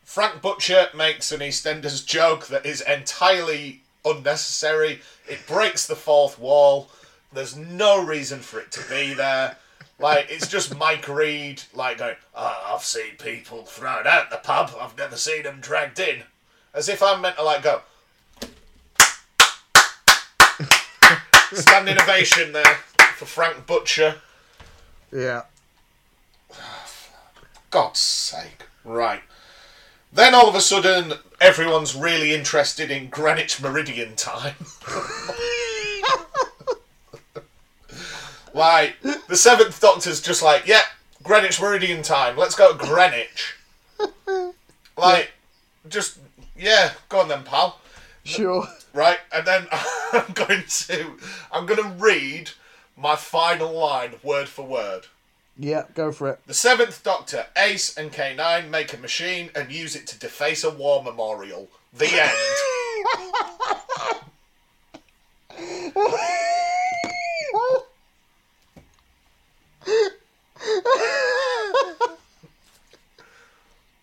Frank 0.04 0.40
Butcher 0.40 0.88
makes 0.94 1.32
an 1.32 1.40
EastEnders 1.40 2.04
joke 2.04 2.46
that 2.46 2.64
is 2.64 2.80
entirely 2.82 3.82
unnecessary. 4.04 5.00
It 5.28 5.46
breaks 5.46 5.86
the 5.86 5.96
fourth 5.96 6.38
wall. 6.38 6.88
There's 7.32 7.56
no 7.56 8.02
reason 8.02 8.40
for 8.40 8.60
it 8.60 8.70
to 8.72 8.88
be 8.88 9.14
there. 9.14 9.56
Like, 9.98 10.26
it's 10.28 10.48
just 10.48 10.76
Mike 10.76 11.08
Reid, 11.08 11.62
like, 11.72 11.98
going, 11.98 12.16
oh, 12.34 12.74
I've 12.74 12.84
seen 12.84 13.16
people 13.18 13.64
thrown 13.64 14.06
out 14.06 14.30
the 14.30 14.36
pub. 14.38 14.72
I've 14.80 14.96
never 14.98 15.16
seen 15.16 15.44
them 15.44 15.60
dragged 15.60 15.98
in. 16.00 16.22
As 16.72 16.88
if 16.88 17.02
I'm 17.02 17.20
meant 17.20 17.36
to, 17.36 17.42
like, 17.42 17.62
go, 17.62 17.82
standing 21.56 22.00
ovation 22.00 22.52
there 22.52 22.78
for 23.16 23.26
Frank 23.26 23.66
Butcher. 23.66 24.16
Yeah. 25.12 25.42
God's 27.70 28.00
sake. 28.00 28.64
Right. 28.84 29.22
Then 30.12 30.34
all 30.34 30.48
of 30.48 30.54
a 30.54 30.60
sudden, 30.60 31.14
everyone's 31.40 31.96
really 31.96 32.32
interested 32.32 32.90
in 32.90 33.08
Greenwich 33.08 33.60
Meridian 33.60 34.14
time. 34.14 34.54
like, 38.54 39.00
the 39.28 39.36
Seventh 39.36 39.80
Doctor's 39.80 40.20
just 40.20 40.42
like, 40.42 40.66
yeah, 40.66 40.82
Greenwich 41.22 41.60
Meridian 41.60 42.02
time, 42.02 42.36
let's 42.36 42.54
go 42.54 42.76
to 42.76 42.78
Greenwich. 42.78 43.56
Like, 44.96 45.32
just, 45.88 46.18
yeah, 46.56 46.92
go 47.08 47.18
on 47.20 47.28
then, 47.28 47.42
pal. 47.42 47.80
Sure. 48.22 48.68
Right, 48.94 49.18
and 49.32 49.44
then 49.44 49.66
I'm 50.12 50.32
going 50.32 50.62
to, 50.66 51.18
I'm 51.52 51.66
going 51.66 51.82
to 51.82 51.90
read 51.98 52.52
my 52.96 53.16
final 53.16 53.72
line, 53.72 54.14
word 54.22 54.48
for 54.48 54.64
word. 54.64 55.06
Yeah, 55.58 55.84
go 55.94 56.12
for 56.12 56.30
it. 56.30 56.38
The 56.46 56.54
Seventh 56.54 57.02
Doctor, 57.02 57.46
Ace, 57.56 57.96
and 57.96 58.12
K9 58.12 58.70
make 58.70 58.92
a 58.92 58.96
machine 58.96 59.50
and 59.54 59.72
use 59.72 59.96
it 59.96 60.06
to 60.08 60.18
deface 60.18 60.64
a 60.64 60.70
war 60.70 61.02
memorial. 61.02 61.68
The 61.92 62.06
end. 62.06 62.32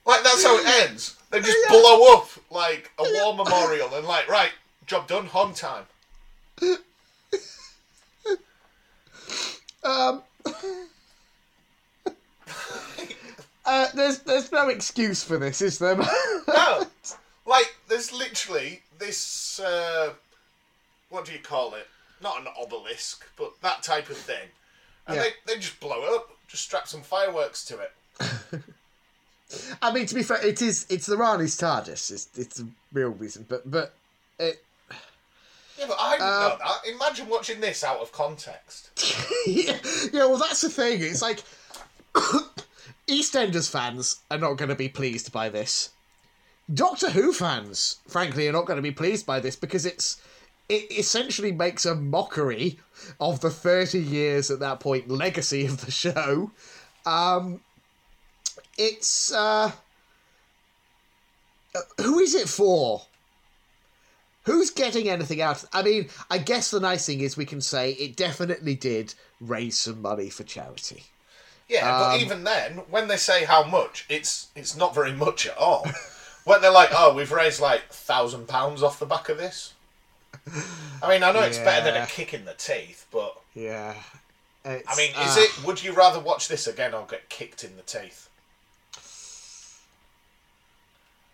like, 0.06 0.24
that's 0.24 0.44
how 0.44 0.58
it 0.58 0.90
ends. 0.90 1.18
They 1.32 1.40
just 1.40 1.58
blow 1.70 2.16
up, 2.16 2.30
like, 2.50 2.92
a 2.98 3.04
war 3.04 3.36
memorial 3.36 3.94
and, 3.94 4.06
like, 4.06 4.30
right, 4.30 4.52
job 4.92 5.08
done, 5.08 5.26
home 5.28 5.54
time. 5.54 5.86
Um. 9.84 10.22
Uh, 13.64 13.88
there's 13.96 14.20
there's 14.20 14.52
no 14.52 14.68
excuse 14.68 15.24
for 15.24 15.38
this, 15.38 15.62
is 15.62 15.80
there? 15.80 15.96
No, 16.48 16.86
like 17.46 17.74
there's 17.88 18.12
literally 18.12 18.82
this. 19.00 19.62
Uh, 19.62 20.12
what 21.10 21.24
do 21.24 21.32
you 21.32 21.40
call 21.40 21.74
it? 21.76 21.88
Not 22.22 22.42
an 22.42 22.48
obelisk, 22.62 23.26
but 23.38 23.54
that 23.62 23.84
type 23.84 24.10
of 24.10 24.18
thing. 24.18 24.50
And 25.08 25.16
Yeah. 25.16 25.24
they, 25.24 25.54
they 25.54 25.60
just 25.60 25.80
blow 25.80 26.04
it 26.04 26.14
up. 26.14 26.30
Just 26.50 26.64
strap 26.64 26.88
some 26.90 27.02
fireworks 27.02 27.64
to 27.66 27.80
it. 27.80 28.62
I 29.82 29.94
mean, 29.94 30.06
to 30.06 30.16
be 30.16 30.24
fair, 30.24 30.46
it 30.46 30.62
is 30.62 30.86
it's 30.90 31.06
the 31.06 31.16
Rani's 31.16 31.58
TARDIS. 31.58 32.12
It's 32.12 32.28
it's 32.36 32.60
a 32.60 32.68
real 32.92 33.10
reason, 33.12 33.46
but 33.48 33.70
but 33.72 33.94
it 34.38 34.62
Yeah, 35.82 35.88
but 35.88 35.98
I 36.00 36.12
didn't 36.12 36.28
Uh, 36.28 36.40
know 36.50 36.58
that. 36.60 36.94
Imagine 36.94 37.28
watching 37.28 37.60
this 37.60 37.84
out 37.84 38.02
of 38.02 38.12
context. 38.12 38.92
yeah, 39.48 39.80
yeah, 40.14 40.26
well, 40.26 40.38
that's 40.38 40.62
the 40.62 40.70
thing. 40.70 41.02
It's 41.02 41.24
like 41.24 41.42
EastEnders 43.08 43.68
fans 43.68 44.20
are 44.30 44.38
not 44.38 44.54
going 44.58 44.70
to 44.70 44.76
be 44.76 44.88
pleased 44.88 45.32
by 45.32 45.50
this. 45.50 45.90
Doctor 46.72 47.10
Who 47.10 47.34
fans, 47.34 47.98
frankly, 48.08 48.48
are 48.48 48.52
not 48.52 48.68
going 48.68 48.78
to 48.78 48.84
be 48.84 48.92
pleased 48.92 49.26
by 49.26 49.40
this 49.40 49.56
because 49.56 49.88
it's 49.88 50.22
it 50.70 50.92
essentially 50.92 51.52
makes 51.52 51.84
a 51.84 51.96
mockery 51.96 52.80
of 53.20 53.40
the 53.42 53.50
thirty 53.50 54.00
years 54.00 54.52
at 54.52 54.60
that 54.60 54.80
point 54.80 55.10
legacy 55.10 55.66
of 55.66 55.84
the 55.84 55.92
show. 55.92 56.52
Um, 57.08 57.62
it's 58.78 59.34
uh, 59.34 59.72
who 61.98 62.20
is 62.20 62.36
it 62.36 62.48
for? 62.48 63.02
Who's 64.44 64.72
getting 64.72 65.08
anything 65.08 65.42
out? 65.42 65.64
I 65.72 65.84
mean, 65.84 66.10
I 66.30 66.40
guess 66.40 66.72
the 66.72 66.80
nice 66.80 67.06
thing 67.06 67.22
is 67.22 67.38
we 67.38 67.46
can 67.46 67.62
say 67.62 67.92
it 67.92 68.16
definitely 68.16 68.76
did 68.76 69.14
raise 69.40 69.80
some 69.80 70.02
money 70.02 70.30
for 70.30 70.44
charity. 70.44 71.04
Yeah, 71.68 71.96
Um, 71.96 72.02
but 72.02 72.22
even 72.22 72.44
then, 72.44 72.72
when 72.90 73.08
they 73.08 73.18
say 73.18 73.46
how 73.46 73.64
much, 73.64 74.06
it's 74.10 74.48
it's 74.56 74.76
not 74.76 74.96
very 74.96 75.14
much 75.14 75.46
at 75.46 75.58
all. 75.58 75.86
when 76.44 76.62
they're 76.62 76.72
like, 76.72 76.90
"Oh, 76.92 77.14
we've 77.14 77.32
raised 77.32 77.62
like 77.62 77.88
thousand 77.90 78.48
pounds 78.48 78.84
off 78.84 79.00
the 79.00 79.06
back 79.06 79.30
of 79.30 79.38
this," 79.38 79.74
I 81.02 81.10
mean, 81.10 81.24
I 81.24 81.32
know 81.32 81.42
it's 81.42 81.60
better 81.60 81.92
than 81.92 82.02
a 82.02 82.08
kick 82.08 82.34
in 82.34 82.46
the 82.46 82.54
teeth, 82.54 83.06
but 83.12 83.40
Yeah. 83.54 83.96
It's, 84.64 84.88
I 84.88 84.96
mean, 84.96 85.10
is 85.12 85.38
uh, 85.38 85.42
it? 85.42 85.66
Would 85.66 85.84
you 85.84 85.94
rather 85.94 86.20
watch 86.20 86.48
this 86.48 86.68
again 86.68 86.94
or 86.94 87.06
get 87.10 87.30
kicked 87.30 87.64
in 87.64 87.76
the 87.78 87.82
teeth? 87.82 88.30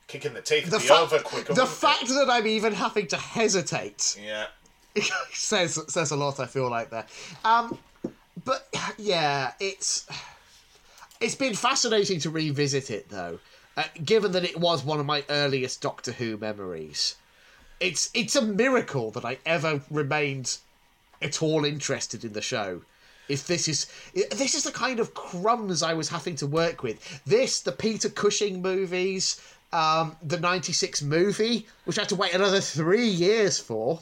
Kick 0.07 0.25
in 0.25 0.33
the 0.33 0.41
teeth 0.41 0.69
the, 0.69 0.79
be 0.79 0.85
fa- 0.85 0.99
over 0.99 1.19
quicker. 1.19 1.53
the 1.53 1.63
it? 1.63 1.67
fact 1.67 2.07
that 2.07 2.27
I'm 2.29 2.47
even 2.47 2.73
having 2.73 3.07
to 3.07 3.17
hesitate 3.17 4.17
Yeah. 4.23 4.47
says 5.33 5.79
says 5.87 6.11
a 6.11 6.15
lot. 6.15 6.39
I 6.39 6.45
feel 6.45 6.69
like 6.69 6.89
there. 6.89 7.05
Um, 7.45 7.77
but 8.45 8.67
yeah, 8.97 9.51
it's 9.59 10.07
it's 11.19 11.35
been 11.35 11.53
fascinating 11.55 12.19
to 12.21 12.29
revisit 12.29 12.89
it 12.89 13.09
though, 13.09 13.39
uh, 13.75 13.83
given 14.03 14.31
that 14.31 14.43
it 14.43 14.57
was 14.59 14.83
one 14.83 14.99
of 14.99 15.05
my 15.05 15.23
earliest 15.29 15.81
Doctor 15.81 16.13
Who 16.13 16.37
memories. 16.37 17.15
It's 17.79 18.09
it's 18.13 18.35
a 18.35 18.41
miracle 18.41 19.11
that 19.11 19.25
I 19.25 19.37
ever 19.45 19.81
remained 19.91 20.57
at 21.21 21.43
all 21.43 21.65
interested 21.65 22.23
in 22.23 22.33
the 22.33 22.41
show. 22.41 22.81
If 23.29 23.45
this 23.45 23.67
is 23.67 23.87
this 24.13 24.55
is 24.55 24.63
the 24.63 24.71
kind 24.71 24.99
of 24.99 25.13
crumbs 25.13 25.83
I 25.83 25.93
was 25.93 26.09
having 26.09 26.35
to 26.37 26.47
work 26.47 26.81
with. 26.81 27.21
This, 27.25 27.59
the 27.59 27.71
Peter 27.73 28.07
Cushing 28.09 28.61
movies, 28.61 29.39
um, 29.73 30.15
the 30.23 30.39
'96 30.39 31.01
movie, 31.01 31.67
which 31.85 31.97
I 31.97 32.01
had 32.01 32.09
to 32.09 32.15
wait 32.15 32.33
another 32.33 32.61
three 32.61 33.07
years 33.07 33.59
for. 33.59 33.99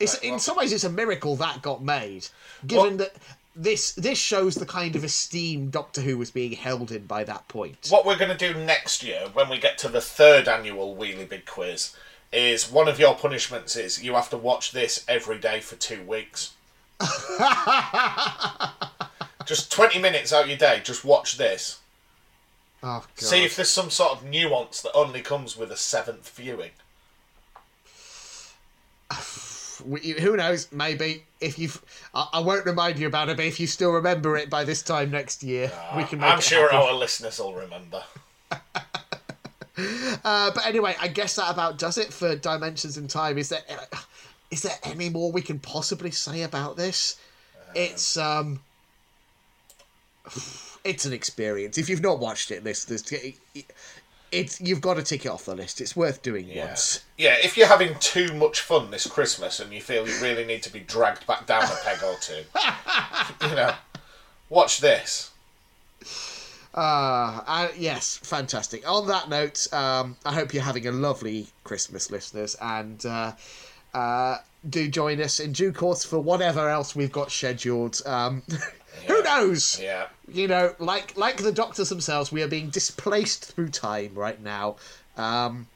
It's 0.00 0.14
Right, 0.14 0.24
in 0.24 0.30
well- 0.32 0.38
some 0.40 0.56
ways 0.56 0.72
it's 0.72 0.84
a 0.84 0.90
miracle 0.90 1.36
that 1.36 1.62
got 1.62 1.82
made, 1.82 2.26
given 2.66 2.96
that 2.98 3.14
this 3.56 3.92
this 3.92 4.18
shows 4.18 4.56
the 4.56 4.66
kind 4.66 4.96
of 4.96 5.04
esteem 5.04 5.70
Doctor 5.70 6.00
Who 6.00 6.18
was 6.18 6.32
being 6.32 6.52
held 6.52 6.90
in 6.90 7.06
by 7.06 7.22
that 7.24 7.46
point. 7.46 7.86
What 7.90 8.04
we're 8.04 8.16
going 8.18 8.36
to 8.36 8.52
do 8.52 8.58
next 8.64 9.02
year, 9.04 9.28
when 9.32 9.48
we 9.48 9.58
get 9.58 9.78
to 9.78 9.88
the 9.88 10.00
third 10.00 10.48
annual 10.48 10.96
Really 10.96 11.24
Big 11.24 11.46
Quiz, 11.46 11.94
is 12.32 12.68
one 12.68 12.88
of 12.88 12.98
your 12.98 13.14
punishments 13.14 13.76
is 13.76 14.02
you 14.02 14.14
have 14.14 14.30
to 14.30 14.36
watch 14.36 14.72
this 14.72 15.04
every 15.06 15.38
day 15.38 15.60
for 15.60 15.76
two 15.76 16.02
weeks. 16.02 16.54
just 19.46 19.70
20 19.70 20.00
minutes 20.00 20.32
out 20.32 20.48
your 20.48 20.56
day, 20.56 20.80
just 20.82 21.04
watch 21.04 21.36
this. 21.36 21.78
Oh 22.86 22.98
god! 22.98 23.06
See 23.16 23.44
if 23.44 23.56
there's 23.56 23.70
some 23.70 23.88
sort 23.88 24.12
of 24.12 24.24
nuance 24.24 24.82
that 24.82 24.92
only 24.92 25.22
comes 25.22 25.56
with 25.56 25.72
a 25.72 25.76
seventh 25.76 26.28
viewing. 26.36 26.72
Who 30.20 30.36
knows? 30.36 30.70
Maybe 30.70 31.24
if 31.40 31.58
you've, 31.58 31.80
I, 32.14 32.28
I 32.34 32.40
won't 32.40 32.66
remind 32.66 32.98
you 32.98 33.06
about 33.06 33.30
it. 33.30 33.38
But 33.38 33.46
if 33.46 33.58
you 33.58 33.66
still 33.66 33.90
remember 33.92 34.36
it 34.36 34.50
by 34.50 34.64
this 34.64 34.82
time 34.82 35.10
next 35.10 35.42
year, 35.42 35.72
we 35.96 36.04
can. 36.04 36.20
Make 36.20 36.30
I'm 36.30 36.40
sure 36.42 36.70
happen. 36.70 36.86
our 36.88 36.92
listeners 36.92 37.38
will 37.38 37.54
remember. 37.54 38.02
Uh, 40.24 40.52
but 40.54 40.64
anyway, 40.66 40.94
I 41.00 41.08
guess 41.08 41.34
that 41.34 41.50
about 41.50 41.78
does 41.78 41.98
it 41.98 42.12
for 42.12 42.36
Dimensions 42.36 42.96
in 42.96 43.08
Time. 43.08 43.38
Is 43.38 43.48
there, 43.48 43.60
is 44.52 44.62
there 44.62 44.78
any 44.84 45.08
more 45.08 45.32
we 45.32 45.42
can 45.42 45.58
possibly 45.58 46.12
say 46.12 46.42
about 46.42 46.76
this? 46.76 47.16
It's 47.74 48.16
um, 48.16 48.60
it's 50.84 51.04
an 51.04 51.12
experience. 51.12 51.78
If 51.78 51.88
you've 51.88 52.02
not 52.02 52.18
watched 52.18 52.50
it, 52.50 52.62
this 52.64 52.84
this 52.84 53.10
it, 53.12 53.36
it's 54.30 54.60
you've 54.60 54.80
got 54.80 54.94
to 54.94 55.02
tick 55.02 55.24
it 55.24 55.28
off 55.28 55.44
the 55.46 55.54
list. 55.54 55.80
It's 55.80 55.94
worth 55.96 56.22
doing 56.22 56.48
Yeah. 56.48 56.66
once. 56.66 57.04
Yeah, 57.16 57.36
if 57.42 57.56
you're 57.56 57.68
having 57.68 57.96
too 58.00 58.34
much 58.34 58.60
fun 58.60 58.90
this 58.90 59.06
Christmas 59.06 59.60
and 59.60 59.72
you 59.72 59.80
feel 59.80 60.06
you 60.08 60.14
really 60.20 60.44
need 60.44 60.62
to 60.64 60.72
be 60.72 60.80
dragged 60.80 61.26
back 61.26 61.46
down 61.46 61.62
a 61.64 61.76
peg 61.84 62.02
or 62.02 62.16
two, 62.20 62.42
you 63.48 63.54
know, 63.54 63.74
watch 64.50 64.80
this. 64.80 65.30
Uh, 66.74 67.40
uh, 67.46 67.68
yes, 67.76 68.16
fantastic. 68.22 68.88
On 68.88 69.06
that 69.06 69.28
note, 69.28 69.72
um, 69.72 70.16
I 70.24 70.32
hope 70.34 70.52
you're 70.52 70.62
having 70.64 70.88
a 70.88 70.92
lovely 70.92 71.46
Christmas, 71.62 72.10
listeners, 72.10 72.56
and 72.60 73.04
uh, 73.06 73.32
uh, 73.94 74.38
do 74.68 74.88
join 74.88 75.20
us 75.20 75.38
in 75.38 75.52
due 75.52 75.72
course 75.72 76.04
for 76.04 76.18
whatever 76.18 76.68
else 76.68 76.96
we've 76.96 77.12
got 77.12 77.30
scheduled. 77.30 78.02
Um, 78.06 78.42
who 79.06 79.22
knows? 79.22 79.80
Yeah. 79.80 80.06
You 80.32 80.48
know, 80.48 80.74
like 80.78 81.16
like 81.16 81.38
the 81.38 81.52
doctors 81.52 81.88
themselves, 81.88 82.32
we 82.32 82.42
are 82.42 82.48
being 82.48 82.70
displaced 82.70 83.44
through 83.44 83.68
time 83.68 84.12
right 84.14 84.40
now, 84.42 84.76
um, 85.16 85.66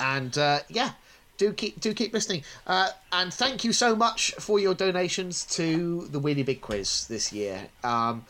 and 0.00 0.36
uh, 0.36 0.60
yeah. 0.68 0.92
Do 1.38 1.52
keep 1.52 1.78
do 1.80 1.92
keep 1.92 2.14
listening, 2.14 2.44
uh, 2.66 2.88
and 3.12 3.32
thank 3.32 3.62
you 3.62 3.74
so 3.74 3.94
much 3.94 4.32
for 4.38 4.58
your 4.58 4.72
donations 4.72 5.44
to 5.56 6.06
the 6.10 6.18
Really 6.18 6.42
Big 6.42 6.62
Quiz 6.62 7.06
this 7.08 7.30
year. 7.30 7.66
Um, 7.84 8.24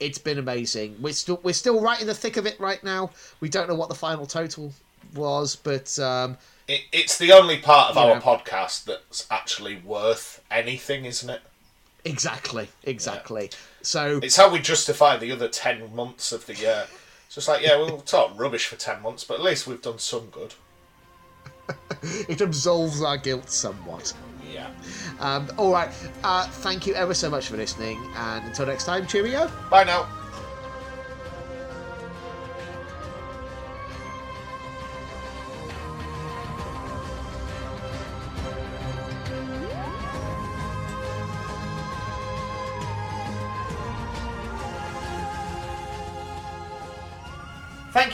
it's 0.00 0.16
been 0.16 0.38
amazing. 0.38 0.96
We're 1.02 1.12
still 1.12 1.38
we're 1.42 1.52
still 1.52 1.82
right 1.82 2.00
in 2.00 2.06
the 2.06 2.14
thick 2.14 2.38
of 2.38 2.46
it 2.46 2.58
right 2.58 2.82
now. 2.82 3.10
We 3.40 3.50
don't 3.50 3.68
know 3.68 3.74
what 3.74 3.90
the 3.90 3.94
final 3.94 4.24
total 4.24 4.72
was, 5.14 5.54
but 5.54 5.98
um, 5.98 6.38
It, 6.66 6.84
it's 6.92 7.18
the 7.18 7.30
only 7.32 7.58
part 7.58 7.90
of 7.90 7.98
our 7.98 8.14
know. 8.14 8.20
podcast 8.22 8.86
that's 8.86 9.26
actually 9.30 9.76
worth 9.76 10.42
anything, 10.50 11.04
isn't 11.04 11.28
it? 11.28 11.42
Exactly, 12.06 12.68
exactly. 12.84 13.50
So 13.82 14.20
It's 14.22 14.36
how 14.36 14.50
we 14.50 14.58
justify 14.58 15.16
the 15.16 15.32
other 15.32 15.48
10 15.48 15.94
months 15.94 16.32
of 16.32 16.46
the 16.46 16.54
year. 16.54 16.86
It's 17.26 17.34
just 17.34 17.48
like, 17.48 17.62
yeah, 17.62 17.76
we'll 17.76 18.00
talk 18.00 18.38
rubbish 18.38 18.66
for 18.66 18.76
10 18.76 19.02
months, 19.02 19.24
but 19.24 19.34
at 19.34 19.42
least 19.42 19.66
we've 19.66 19.82
done 19.82 19.98
some 19.98 20.26
good. 20.26 20.54
it 22.28 22.40
absolves 22.40 23.02
our 23.02 23.16
guilt 23.16 23.50
somewhat. 23.50 24.12
Yeah. 24.52 24.70
Um, 25.18 25.48
all 25.58 25.72
right. 25.72 25.90
Uh, 26.22 26.46
thank 26.46 26.86
you 26.86 26.94
ever 26.94 27.14
so 27.14 27.28
much 27.28 27.48
for 27.48 27.56
listening, 27.56 28.00
and 28.16 28.44
until 28.44 28.66
next 28.66 28.84
time, 28.84 29.06
cheerio. 29.06 29.50
Bye 29.70 29.84
now. 29.84 30.08